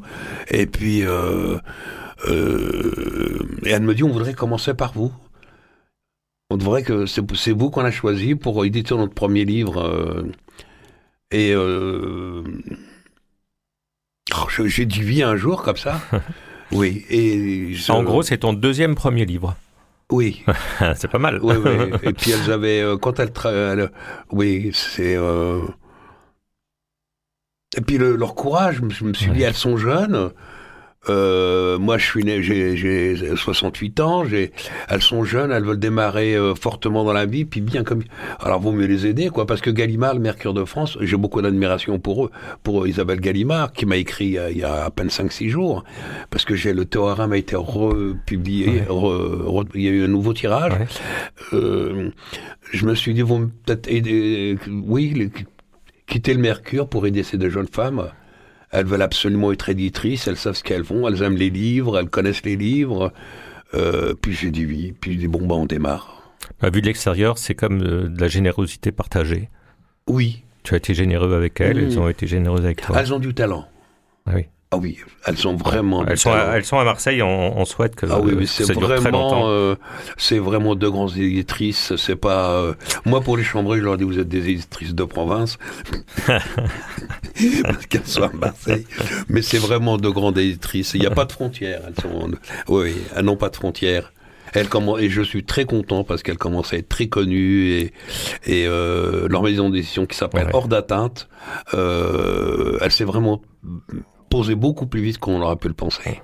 Et 0.51 0.65
puis, 0.65 1.03
euh, 1.03 1.57
euh, 2.27 3.39
et 3.63 3.69
elle 3.71 3.83
me 3.83 3.95
dit, 3.95 4.03
on 4.03 4.09
voudrait 4.09 4.33
commencer 4.33 4.73
par 4.73 4.91
vous. 4.93 5.11
On 6.49 6.57
devrait 6.57 6.83
que 6.83 7.05
c'est, 7.05 7.51
vous 7.51 7.69
qu'on 7.71 7.85
a 7.85 7.91
choisi 7.91 8.35
pour 8.35 8.63
éditer 8.65 8.95
notre 8.95 9.13
premier 9.13 9.45
livre. 9.45 9.81
euh, 9.81 10.23
et 11.31 11.55
oh, 11.55 12.43
j'ai 14.65 14.85
dit 14.85 15.01
oui 15.03 15.23
un 15.23 15.35
jour 15.37 15.63
comme 15.63 15.77
ça. 15.77 16.01
Oui. 16.71 17.05
Et 17.11 17.75
En 17.89 18.01
gros, 18.03 18.23
c'est 18.23 18.39
ton 18.39 18.51
deuxième 18.51 18.95
premier 18.95 19.23
livre. 19.23 19.55
Oui. 20.11 20.43
c'est 20.95 21.09
pas 21.09 21.17
mal. 21.19 21.39
Oui, 21.41 21.55
oui. 21.63 21.91
Et 22.03 22.13
puis 22.13 22.31
elles 22.31 22.51
avaient, 22.51 22.81
euh, 22.81 22.97
quand 22.97 23.19
elles, 23.19 23.29
tra- 23.29 23.51
elles- 23.73 23.91
oui, 24.31 24.71
c'est. 24.73 25.15
euh, 25.15 25.61
Et 27.77 27.81
puis 27.81 27.97
le- 27.97 28.15
leur 28.15 28.35
courage, 28.35 28.81
je 28.89 29.05
me 29.05 29.13
suis 29.13 29.31
dit, 29.31 29.41
elles 29.43 29.53
sont 29.55 29.77
jeunes. 29.77 30.31
Euh, 31.09 31.77
moi, 31.77 31.97
je 31.97 32.05
suis 32.05 32.23
né, 32.23 32.41
j'ai 32.41 33.35
68 33.35 33.99
ans. 33.99 34.25
J'ai, 34.25 34.51
elles 34.89 35.01
sont 35.01 35.23
jeunes, 35.23 35.51
elles 35.51 35.63
veulent 35.63 35.79
démarrer 35.79 36.35
euh, 36.35 36.55
fortement 36.55 37.03
dans 37.03 37.13
la 37.13 37.25
vie, 37.25 37.45
puis 37.45 37.61
bien 37.61 37.83
comme. 37.83 38.03
Alors, 38.39 38.59
vaut 38.59 38.71
mieux 38.71 38.87
les 38.87 39.05
aider, 39.07 39.29
quoi, 39.29 39.45
parce 39.45 39.61
que 39.61 39.69
Gallimard, 39.69 40.15
le 40.15 40.19
Mercure 40.19 40.53
de 40.53 40.65
France, 40.65 40.97
j'ai 41.01 41.17
beaucoup 41.17 41.41
d'admiration 41.41 41.99
pour 41.99 42.25
eux, 42.25 42.31
pour 42.63 42.87
Isabelle 42.87 43.19
Gallimard, 43.19 43.73
qui 43.73 43.85
m'a 43.85 43.97
écrit 43.97 44.37
il 44.51 44.57
y 44.57 44.63
a 44.63 44.85
à 44.85 44.91
peine 44.91 45.09
5-6 45.09 45.49
jours, 45.49 45.83
parce 46.29 46.45
que 46.45 46.55
j'ai 46.55 46.73
le 46.73 46.85
théorème 46.85 47.31
a 47.31 47.37
été 47.37 47.55
republié, 47.55 48.83
il 49.75 49.81
y 49.81 49.87
a 49.87 49.91
eu 49.91 50.03
un 50.03 50.07
nouveau 50.07 50.33
tirage. 50.33 50.73
Euh, 51.53 52.09
je 52.71 52.85
me 52.85 52.95
suis 52.95 53.13
dit, 53.13 53.21
vont 53.21 53.51
peut-être 53.65 53.87
aider, 53.87 54.57
oui, 54.67 55.31
quitter 56.07 56.33
le 56.33 56.39
Mercure 56.39 56.87
pour 56.87 57.05
aider 57.05 57.23
ces 57.23 57.37
deux 57.37 57.49
jeunes 57.49 57.67
femmes. 57.67 58.09
Elles 58.75 58.85
veulent 58.85 59.01
absolument 59.01 59.53
être 59.53 59.69
éditrices, 59.69 60.27
elles 60.27 60.35
savent 60.35 60.55
ce 60.55 60.63
qu'elles 60.63 60.83
font, 60.83 61.07
elles 61.07 61.23
aiment 61.23 61.37
les 61.37 61.49
livres, 61.49 61.97
elles 61.97 62.09
connaissent 62.09 62.43
les 62.43 62.57
livres. 62.57 63.13
Euh, 63.73 64.13
puis 64.13 64.33
j'ai 64.33 64.51
dit 64.51 64.65
oui, 64.65 64.93
puis 64.99 65.13
j'ai 65.13 65.17
dit 65.17 65.27
bon, 65.27 65.47
bah 65.47 65.55
on 65.55 65.65
démarre. 65.65 66.33
À 66.61 66.69
vue 66.69 66.81
de 66.81 66.87
l'extérieur, 66.87 67.37
c'est 67.37 67.55
comme 67.55 67.81
euh, 67.81 68.09
de 68.09 68.19
la 68.19 68.27
générosité 68.27 68.91
partagée. 68.91 69.49
Oui. 70.07 70.43
Tu 70.63 70.73
as 70.73 70.77
été 70.77 70.93
généreux 70.93 71.33
avec 71.33 71.61
elles, 71.61 71.77
elles 71.77 71.95
mmh. 71.95 71.99
ont 71.99 72.09
été 72.09 72.27
généreuses 72.27 72.65
avec 72.65 72.81
toi. 72.81 72.97
Elles 72.99 73.13
ont 73.13 73.19
du 73.19 73.33
talent. 73.33 73.65
Ah 74.25 74.33
oui. 74.35 74.45
Ah 74.75 74.77
oui, 74.81 74.97
elles 75.25 75.37
sont 75.37 75.55
vraiment. 75.55 76.05
Elles 76.05 76.17
sont, 76.17 76.33
à, 76.33 76.57
elles 76.57 76.65
sont 76.65 76.77
à 76.77 76.83
Marseille. 76.83 77.21
On, 77.21 77.57
on 77.57 77.63
souhaite 77.63 77.95
que. 77.95 78.05
Ah 78.09 78.19
oui, 78.19 78.33
mais 78.37 78.45
c'est 78.45 78.73
vraiment, 78.73 79.47
euh, 79.47 79.75
c'est 80.17 80.37
vraiment 80.37 80.75
deux 80.75 80.91
grandes 80.91 81.15
éditrices. 81.15 81.95
C'est 81.95 82.17
pas 82.17 82.51
euh, 82.51 82.73
moi 83.05 83.21
pour 83.21 83.37
les 83.37 83.43
chambrés, 83.45 83.79
je 83.79 83.83
leur 83.83 83.95
dis 83.95 84.03
vous 84.03 84.19
êtes 84.19 84.27
des 84.27 84.49
éditrices 84.49 84.93
de 84.93 85.03
province 85.05 85.57
parce 86.27 87.85
qu'elles 87.87 88.05
sont 88.05 88.23
à 88.23 88.31
Marseille. 88.33 88.85
Mais 89.29 89.41
c'est 89.41 89.59
vraiment 89.59 89.97
deux 89.97 90.11
grandes 90.11 90.37
éditrices. 90.37 90.93
Il 90.93 90.99
n'y 90.99 91.07
a 91.07 91.11
pas 91.11 91.25
de 91.25 91.31
frontières. 91.31 91.81
Elles 91.87 92.01
sont, 92.01 92.31
oui, 92.67 92.95
elles 93.15 93.23
n'ont 93.23 93.37
pas 93.37 93.49
de 93.49 93.55
frontières. 93.55 94.11
Elles 94.53 94.69
commencent, 94.69 95.01
et 95.01 95.09
je 95.09 95.21
suis 95.21 95.43
très 95.43 95.65
content 95.65 96.03
parce 96.03 96.21
qu'elles 96.21 96.37
commencent 96.37 96.73
à 96.73 96.77
être 96.77 96.89
très 96.89 97.07
connues 97.07 97.71
et, 97.71 97.93
et 98.45 98.67
euh, 98.67 99.27
leur 99.29 99.43
maison 99.43 99.69
d'édition 99.69 100.05
qui 100.05 100.17
s'appelle 100.17 100.49
Hors 100.53 100.67
d'atteinte, 100.67 101.27
euh, 101.73 102.77
elle 102.81 102.91
s'est 102.91 103.03
vraiment 103.03 103.41
beaucoup 104.55 104.87
plus 104.87 105.01
vite 105.01 105.17
qu'on 105.17 105.41
aurait 105.41 105.55
pu 105.55 105.67
le 105.67 105.73
penser. 105.73 106.21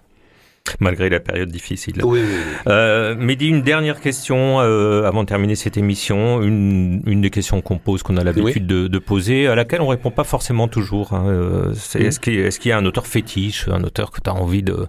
Malgré 0.80 1.10
la 1.10 1.20
période 1.20 1.50
difficile. 1.50 1.96
Oui, 2.04 2.22
Euh, 2.68 3.16
Mehdi, 3.16 3.48
une 3.48 3.64
dernière 3.64 4.00
question 4.00 4.62
euh, 4.62 5.08
avant 5.08 5.24
de 5.24 5.28
terminer 5.28 5.56
cette 5.56 5.76
émission. 5.76 6.42
Une, 6.42 7.02
une 7.08 7.22
des 7.22 7.32
questions 7.32 7.62
qu'on 7.62 7.80
pose, 7.80 8.04
qu'on 8.04 8.16
a 8.18 8.24
l'habitude 8.24 8.68
de, 8.68 8.88
de, 8.88 9.00
poser, 9.00 9.48
à 9.48 9.56
laquelle 9.56 9.82
on 9.82 9.88
répond 9.88 10.12
pas 10.12 10.24
forcément 10.24 10.68
toujours. 10.68 11.14
Hein. 11.14 11.26
Euh, 11.28 11.74
est-ce 11.96 12.20
qu'il 12.20 12.40
est 12.40 12.60
qu'il 12.60 12.70
y 12.70 12.72
a 12.72 12.78
un 12.78 12.86
auteur 12.86 13.08
fétiche, 13.08 13.68
un 13.70 13.84
auteur 13.84 14.12
que 14.12 14.22
tu 14.22 14.30
as 14.30 14.34
envie 14.34 14.62
de 14.64 14.88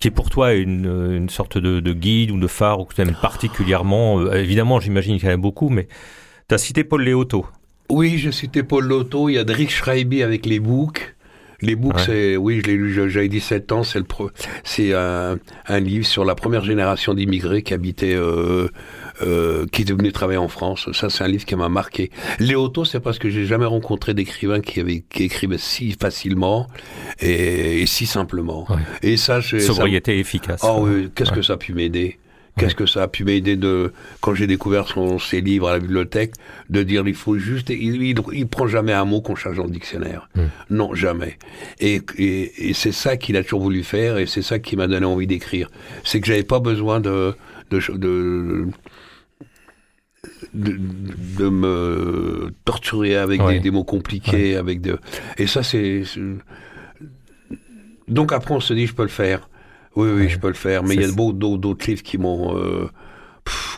qui 0.00 0.08
est 0.08 0.10
pour 0.10 0.30
toi 0.30 0.52
une, 0.52 1.12
une 1.16 1.28
sorte 1.28 1.58
de, 1.58 1.78
de, 1.80 1.92
guide 1.92 2.32
ou 2.32 2.38
de 2.38 2.48
phare 2.48 2.80
ou 2.80 2.84
que 2.84 2.94
tu 2.94 3.00
aimes 3.00 3.16
particulièrement 3.20 4.18
euh, 4.20 4.34
Évidemment, 4.34 4.80
j'imagine 4.80 5.18
qu'il 5.18 5.28
y 5.28 5.30
en 5.30 5.34
a 5.34 5.38
beaucoup, 5.38 5.68
mais 5.68 5.86
tu 6.48 6.54
as 6.54 6.58
cité 6.58 6.82
Paul 6.82 7.02
Léoto. 7.02 7.46
Oui, 7.88 8.18
j'ai 8.18 8.32
cité 8.32 8.62
Paul 8.62 8.88
Léoto. 8.88 9.28
Il 9.28 9.34
y 9.34 9.38
a 9.38 9.44
Drick 9.44 9.70
Schreiby 9.70 10.22
avec 10.22 10.44
les 10.44 10.58
books. 10.58 11.13
Les 11.64 11.76
books, 11.76 11.98
c'est, 12.00 12.36
oui, 12.36 12.60
je 12.62 12.70
l'ai 12.70 12.76
lu, 12.76 13.10
j'avais 13.10 13.28
17 13.28 13.72
ans, 13.72 13.82
c'est 13.82 13.98
le 13.98 14.04
c'est 14.62 14.94
un, 14.94 15.38
un, 15.66 15.80
livre 15.80 16.06
sur 16.06 16.24
la 16.24 16.34
première 16.34 16.64
génération 16.64 17.14
d'immigrés 17.14 17.62
qui 17.62 17.74
habitaient, 17.74 18.14
euh, 18.14 18.68
euh, 19.22 19.66
qui 19.72 19.82
est 19.82 19.84
devenu 19.84 20.12
travailler 20.12 20.38
en 20.38 20.48
France. 20.48 20.88
Ça, 20.92 21.10
c'est 21.10 21.24
un 21.24 21.28
livre 21.28 21.44
qui 21.44 21.56
m'a 21.56 21.68
marqué. 21.68 22.10
Léoto, 22.38 22.84
c'est 22.84 23.00
parce 23.00 23.18
que 23.18 23.30
j'ai 23.30 23.46
jamais 23.46 23.64
rencontré 23.64 24.14
d'écrivain 24.14 24.60
qui 24.60 24.80
avait, 24.80 25.04
qui 25.08 25.24
écrivait 25.24 25.58
si 25.58 25.92
facilement 25.92 26.68
et, 27.20 27.82
et 27.82 27.86
si 27.86 28.06
simplement. 28.06 28.66
Ouais. 28.70 28.76
Et 29.02 29.16
ça, 29.16 29.40
c'est. 29.42 29.60
Sobriété 29.60 30.18
efficace. 30.18 30.60
Ah 30.62 30.76
oui, 30.78 31.10
qu'est-ce 31.14 31.30
ouais. 31.30 31.36
que 31.36 31.42
ça 31.42 31.54
a 31.54 31.56
pu 31.56 31.72
m'aider? 31.72 32.18
Qu'est-ce 32.56 32.76
que 32.76 32.86
ça 32.86 33.02
a 33.02 33.08
pu 33.08 33.24
m'aider 33.24 33.56
de 33.56 33.92
quand 34.20 34.34
j'ai 34.34 34.46
découvert 34.46 34.86
son, 34.86 35.18
ses 35.18 35.40
livres 35.40 35.68
à 35.68 35.72
la 35.72 35.80
bibliothèque 35.80 36.34
de 36.70 36.84
dire 36.84 37.02
il 37.06 37.14
faut 37.14 37.36
juste 37.36 37.70
il, 37.70 38.00
il, 38.02 38.16
il 38.32 38.46
prend 38.46 38.68
jamais 38.68 38.92
un 38.92 39.04
mot 39.04 39.20
qu'on 39.20 39.34
cherche 39.34 39.56
dans 39.56 39.64
le 39.64 39.70
dictionnaire 39.70 40.28
mm. 40.36 40.42
non 40.70 40.94
jamais 40.94 41.38
et, 41.80 42.00
et, 42.16 42.68
et 42.70 42.72
c'est 42.72 42.92
ça 42.92 43.16
qu'il 43.16 43.36
a 43.36 43.42
toujours 43.42 43.62
voulu 43.62 43.82
faire 43.82 44.18
et 44.18 44.26
c'est 44.26 44.42
ça 44.42 44.60
qui 44.60 44.76
m'a 44.76 44.86
donné 44.86 45.04
envie 45.04 45.26
d'écrire 45.26 45.68
c'est 46.04 46.20
que 46.20 46.28
j'avais 46.28 46.44
pas 46.44 46.60
besoin 46.60 47.00
de 47.00 47.34
de, 47.70 47.80
de 47.96 48.68
de, 50.54 50.78
de, 51.38 51.48
me 51.48 52.52
torturer 52.64 53.16
avec 53.16 53.42
ouais. 53.42 53.54
des, 53.54 53.60
des, 53.60 53.70
mots 53.70 53.84
compliqués, 53.84 54.52
ouais. 54.52 54.56
avec 54.56 54.80
de 54.80 54.98
et 55.38 55.46
ça 55.46 55.62
c'est 55.62 56.04
donc 58.08 58.32
après 58.32 58.54
on 58.54 58.60
se 58.60 58.74
dit 58.74 58.86
je 58.86 58.94
peux 58.94 59.02
le 59.02 59.08
faire. 59.08 59.48
Oui, 59.96 60.08
oui, 60.14 60.28
je 60.28 60.38
peux 60.38 60.48
le 60.48 60.54
faire. 60.54 60.82
Mais 60.82 60.94
il 60.94 61.02
y 61.02 61.04
a 61.04 61.12
beaucoup 61.12 61.32
d'autres 61.32 61.86
livres 61.86 62.02
qui 62.02 62.18
m'ont. 62.18 62.56
Euh, 62.56 62.88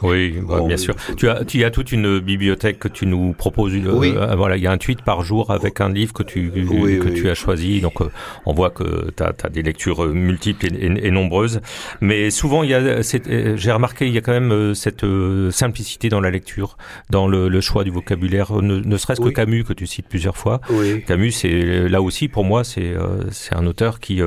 oui, 0.02 0.38
bien 0.66 0.76
sûr. 0.76 0.94
Tu 1.16 1.28
as, 1.28 1.44
tu 1.44 1.64
as 1.64 1.70
toute 1.70 1.90
une 1.90 2.20
bibliothèque 2.20 2.78
que 2.78 2.88
tu 2.88 3.06
nous 3.06 3.32
proposes. 3.32 3.74
Une, 3.74 3.88
oui. 3.88 4.12
Euh, 4.16 4.34
voilà, 4.36 4.56
il 4.56 4.62
y 4.62 4.66
a 4.66 4.70
un 4.70 4.78
tweet 4.78 5.02
par 5.02 5.22
jour 5.22 5.50
avec 5.50 5.80
un 5.80 5.88
livre 5.88 6.12
que 6.12 6.22
tu, 6.22 6.52
oui, 6.54 6.98
que 6.98 7.08
oui. 7.08 7.14
tu 7.14 7.28
as 7.28 7.34
choisi. 7.34 7.80
Donc, 7.80 8.00
euh, 8.00 8.10
on 8.44 8.52
voit 8.52 8.70
que 8.70 9.10
tu 9.16 9.22
as, 9.22 9.32
as, 9.42 9.48
des 9.48 9.62
lectures 9.62 10.06
multiples 10.06 10.66
et, 10.66 10.86
et, 10.86 11.06
et, 11.06 11.10
nombreuses. 11.10 11.60
Mais 12.00 12.30
souvent, 12.30 12.62
il 12.62 12.70
y 12.70 12.74
a, 12.74 12.78
euh, 12.78 13.56
j'ai 13.56 13.72
remarqué, 13.72 14.06
il 14.06 14.12
y 14.12 14.18
a 14.18 14.20
quand 14.20 14.32
même 14.32 14.52
euh, 14.52 14.74
cette 14.74 15.04
simplicité 15.50 16.08
dans 16.08 16.20
la 16.20 16.30
lecture, 16.30 16.76
dans 17.10 17.26
le, 17.26 17.48
le 17.48 17.60
choix 17.60 17.84
du 17.84 17.90
vocabulaire. 17.90 18.52
Ne, 18.62 18.80
ne 18.80 18.96
serait-ce 18.96 19.20
que 19.20 19.30
Camus, 19.30 19.64
que 19.64 19.72
tu 19.72 19.86
cites 19.86 20.08
plusieurs 20.08 20.36
fois. 20.36 20.60
Camus, 21.06 21.32
c'est 21.32 21.88
là 21.88 22.02
aussi, 22.02 22.28
pour 22.28 22.44
moi, 22.44 22.64
c'est 22.64 22.94
c'est 23.30 23.54
un 23.54 23.66
auteur 23.66 24.00
qui 24.00 24.20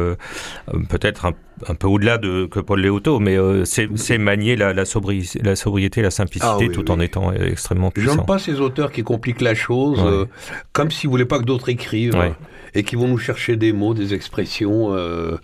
peut-être 0.89 1.25
un 1.25 1.34
un 1.67 1.76
peu 1.76 1.88
au-delà 1.88 2.17
de 2.17 2.45
que 2.45 2.60
Paul 2.60 2.82
Léoto, 2.82 3.19
mais 3.19 3.38
euh, 3.38 3.65
c'est 3.65 4.17
manier 4.17 4.56
la, 4.56 4.74
la, 4.74 4.86
sobriété, 4.86 5.39
la 5.41 5.56
sobriété, 5.56 6.02
la 6.02 6.12
simplicité, 6.12 6.52
ah, 6.52 6.58
oui, 6.60 6.72
tout 6.72 6.82
oui. 6.82 6.91
en 6.91 7.00
étant 7.00 7.32
extrêmement 7.34 7.91
puissant. 7.91 8.15
J'aime 8.15 8.26
pas 8.26 8.39
ces 8.39 8.60
auteurs 8.60 8.91
qui 8.91 9.04
compliquent 9.04 9.41
la 9.41 9.56
chose, 9.56 10.00
ouais. 10.00 10.08
euh, 10.08 10.26
comme 10.74 10.91
s'ils 10.91 11.10
voulaient 11.10 11.26
pas 11.26 11.39
que 11.39 11.45
d'autres 11.45 11.69
écrivent, 11.69 12.15
ouais. 12.15 12.34
et 12.74 12.84
qui 12.84 12.95
vont 12.95 13.08
nous 13.08 13.17
chercher 13.17 13.56
des 13.56 13.74
mots, 13.74 13.93
des 13.93 14.13
expressions 14.13 14.93
euh, 14.93 15.38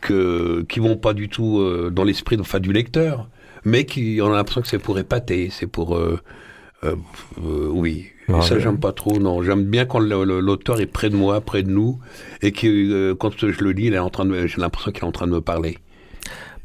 que 0.00 0.64
qui 0.68 0.80
vont 0.80 0.96
pas 0.96 1.14
du 1.14 1.28
tout 1.28 1.64
dans 1.90 2.04
l'esprit 2.04 2.36
enfin, 2.40 2.60
du 2.60 2.72
lecteur, 2.72 3.28
mais 3.64 3.84
qui 3.84 4.20
on 4.22 4.32
a 4.32 4.36
l'impression 4.36 4.62
que 4.62 4.68
c'est 4.68 4.78
pour 4.78 4.98
épater, 4.98 5.48
c'est 5.50 5.66
pour 5.66 5.98
oui. 7.40 8.06
Ah, 8.28 8.40
ça, 8.40 8.58
j'aime 8.58 8.78
pas 8.78 8.92
trop, 8.92 9.18
non. 9.18 9.42
J'aime 9.42 9.64
bien 9.64 9.84
quand 9.84 9.98
l'auteur 9.98 10.80
est 10.80 10.86
près 10.86 11.10
de 11.10 11.16
moi, 11.16 11.40
près 11.40 11.62
de 11.62 11.70
nous, 11.70 11.98
et 12.42 12.52
que 12.52 12.66
euh, 12.66 13.14
quand 13.14 13.38
je 13.38 13.62
le 13.62 13.72
lis, 13.72 13.86
il 13.86 13.94
est 13.94 13.98
en 13.98 14.10
train 14.10 14.24
de, 14.24 14.46
j'ai 14.46 14.60
l'impression 14.60 14.92
qu'il 14.92 15.02
est 15.02 15.06
en 15.06 15.12
train 15.12 15.26
de 15.26 15.32
me 15.32 15.40
parler. 15.40 15.78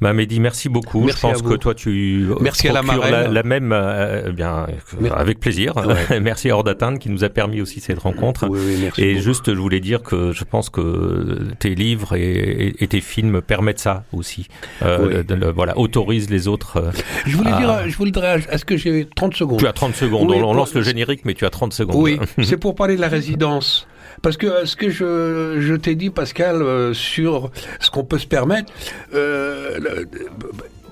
Mehdi, 0.02 0.40
merci 0.40 0.70
beaucoup. 0.70 1.02
Merci 1.02 1.22
je 1.22 1.22
pense 1.22 1.42
que 1.42 1.56
toi 1.56 1.76
tu 1.76 2.26
merci 2.40 2.68
à 2.70 2.74
la, 2.74 2.82
la, 2.82 3.28
la 3.28 3.44
même 3.44 3.72
euh, 3.74 4.32
bien 4.32 4.68
merci. 5.00 5.16
avec 5.16 5.40
plaisir. 5.40 5.76
Ouais. 5.76 6.20
merci 6.22 6.50
à 6.50 6.56
Hors 6.56 6.64
d'atteinte 6.64 7.00
qui 7.00 7.10
nous 7.10 7.24
a 7.24 7.30
permis 7.30 7.62
aussi 7.62 7.80
cette 7.80 8.00
rencontre. 8.00 8.48
Oui, 8.50 8.60
oui, 8.66 8.78
merci 8.82 9.02
et 9.02 9.14
beaucoup. 9.14 9.24
juste, 9.24 9.54
je 9.54 9.60
voulais 9.60 9.80
dire 9.80 10.02
que 10.02 10.32
je 10.32 10.44
pense 10.44 10.70
que 10.70 11.40
tes 11.60 11.76
livres 11.76 12.16
et, 12.16 12.76
et 12.80 12.88
tes 12.88 13.02
films 13.02 13.42
permettent 13.42 13.80
ça 13.80 14.04
aussi. 14.14 14.48
Euh, 14.82 15.20
oui. 15.20 15.26
de, 15.26 15.36
de, 15.36 15.46
voilà, 15.48 15.78
autorise 15.78 16.30
les 16.30 16.48
autres. 16.48 16.78
Euh, 16.78 16.92
je 17.26 17.36
voulais 17.36 17.52
à... 17.52 17.58
dire, 17.58 17.90
je 17.90 18.04
dire, 18.10 18.24
est-ce 18.50 18.66
que 18.66 18.78
j'ai 18.78 19.08
30 19.16 19.36
secondes 19.36 19.60
Tu 19.60 19.68
as 19.68 19.74
30 19.74 19.96
secondes. 19.96 20.32
On, 20.32 20.54
lance 20.54 20.74
le 20.74 20.82
générique, 20.82 21.22
mais 21.26 21.34
tu 21.34 21.46
as 21.46 21.50
30 21.50 21.74
secondes. 21.74 22.02
Oui, 22.02 22.20
c'est 22.44 22.58
pour 22.58 22.76
parler 22.76 22.96
de 22.96 23.02
la 23.02 23.10
résidence. 23.10 23.88
Parce 24.22 24.38
que 24.38 24.66
ce 24.66 24.76
que 24.76 24.90
je, 24.90 25.58
je 25.60 25.74
t'ai 25.76 25.96
dit, 25.96 26.10
Pascal, 26.10 26.62
euh, 26.62 26.94
sur 26.94 27.52
ce 27.80 27.90
qu'on 27.90 28.04
peut 28.04 28.20
se 28.20 28.28
permettre, 28.28 28.72
euh, 29.14 29.78
le, 29.80 30.08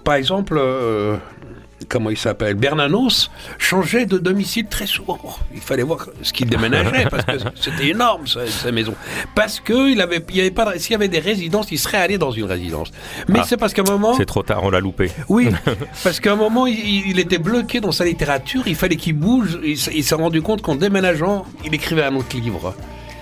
par 0.03 0.15
exemple, 0.15 0.57
euh, 0.57 1.17
comment 1.89 2.09
il 2.09 2.17
s'appelle 2.17 2.55
Bernanos 2.55 3.29
changeait 3.57 4.05
de 4.05 4.17
domicile 4.17 4.67
très 4.67 4.85
souvent. 4.85 5.19
Il 5.53 5.61
fallait 5.61 5.83
voir 5.83 6.07
ce 6.21 6.33
qu'il 6.33 6.49
déménageait 6.49 7.07
parce 7.09 7.25
que 7.25 7.31
c'était 7.55 7.89
énorme 7.89 8.27
sa, 8.27 8.47
sa, 8.47 8.71
maison. 8.71 8.93
Parce 9.35 9.59
que 9.59 9.91
il 9.91 10.01
avait, 10.01 10.23
il 10.29 10.35
y 10.35 10.41
avait 10.41 10.51
pas, 10.51 10.77
s'il 10.77 10.93
y 10.93 10.95
avait 10.95 11.07
des 11.07 11.19
résidences, 11.19 11.71
il 11.71 11.79
serait 11.79 11.97
allé 11.97 12.17
dans 12.17 12.31
une 12.31 12.45
résidence. 12.45 12.91
Mais 13.27 13.39
ah, 13.41 13.45
c'est 13.47 13.57
parce 13.57 13.73
qu'à 13.73 13.81
un 13.81 13.91
moment, 13.91 14.13
c'est 14.15 14.25
trop 14.25 14.43
tard, 14.43 14.63
on 14.63 14.69
l'a 14.69 14.79
loupé. 14.79 15.11
Oui, 15.29 15.49
parce 16.03 16.19
qu'à 16.19 16.33
un 16.33 16.37
moment, 16.37 16.67
il, 16.67 17.07
il, 17.07 17.19
était 17.19 17.37
bloqué 17.37 17.79
dans 17.79 17.91
sa 17.91 18.05
littérature. 18.05 18.63
Il 18.67 18.75
fallait 18.75 18.95
qu'il 18.95 19.13
bouge. 19.13 19.59
Il, 19.63 19.71
il 19.71 20.03
s'est 20.03 20.15
rendu 20.15 20.41
compte 20.41 20.61
qu'en 20.61 20.75
déménageant, 20.75 21.45
il 21.65 21.73
écrivait 21.73 22.03
un 22.03 22.15
autre 22.15 22.35
livre. 22.35 22.75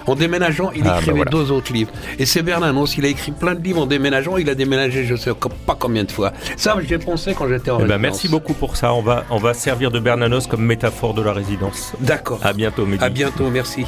En 0.07 0.15
déménageant, 0.15 0.71
il 0.75 0.83
ah, 0.85 0.97
écrivait 0.97 1.11
ben 1.13 1.17
voilà. 1.17 1.31
deux 1.31 1.51
autres 1.51 1.73
livres. 1.73 1.91
Et 2.19 2.25
c'est 2.25 2.43
Bernanos, 2.43 2.95
il 2.97 3.05
a 3.05 3.07
écrit 3.07 3.31
plein 3.31 3.55
de 3.55 3.61
livres 3.61 3.81
en 3.81 3.85
déménageant. 3.85 4.37
Il 4.37 4.49
a 4.49 4.55
déménagé, 4.55 5.05
je 5.05 5.15
sais 5.15 5.31
pas 5.65 5.75
combien 5.79 6.03
de 6.03 6.11
fois. 6.11 6.31
Ça, 6.57 6.75
j'ai 6.87 6.99
pensé 6.99 7.33
quand 7.33 7.47
j'étais 7.47 7.71
en 7.71 7.79
eh 7.79 7.83
résidence. 7.83 7.97
Ben 7.97 8.01
merci 8.01 8.27
beaucoup 8.27 8.53
pour 8.53 8.77
ça. 8.77 8.93
On 8.93 9.01
va, 9.01 9.25
on 9.29 9.37
va 9.37 9.53
servir 9.53 9.91
de 9.91 9.99
Bernanos 9.99 10.47
comme 10.47 10.63
métaphore 10.63 11.13
de 11.13 11.21
la 11.21 11.33
résidence. 11.33 11.93
D'accord. 11.99 12.39
À 12.43 12.53
bientôt, 12.53 12.85
Mehdi. 12.85 13.03
À 13.03 13.09
bientôt, 13.09 13.49
merci. 13.49 13.85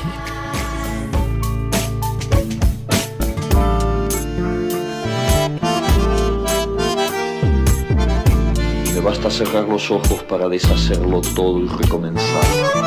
Me 8.95 9.01
basta 9.01 9.29
cerrar 9.29 9.67
los 9.67 9.91
ojos 9.91 10.23
para 10.23 10.49
deshacerlo 10.49 11.21
todo 11.21 11.59
y 11.63 11.67
recomenzar. 11.67 12.86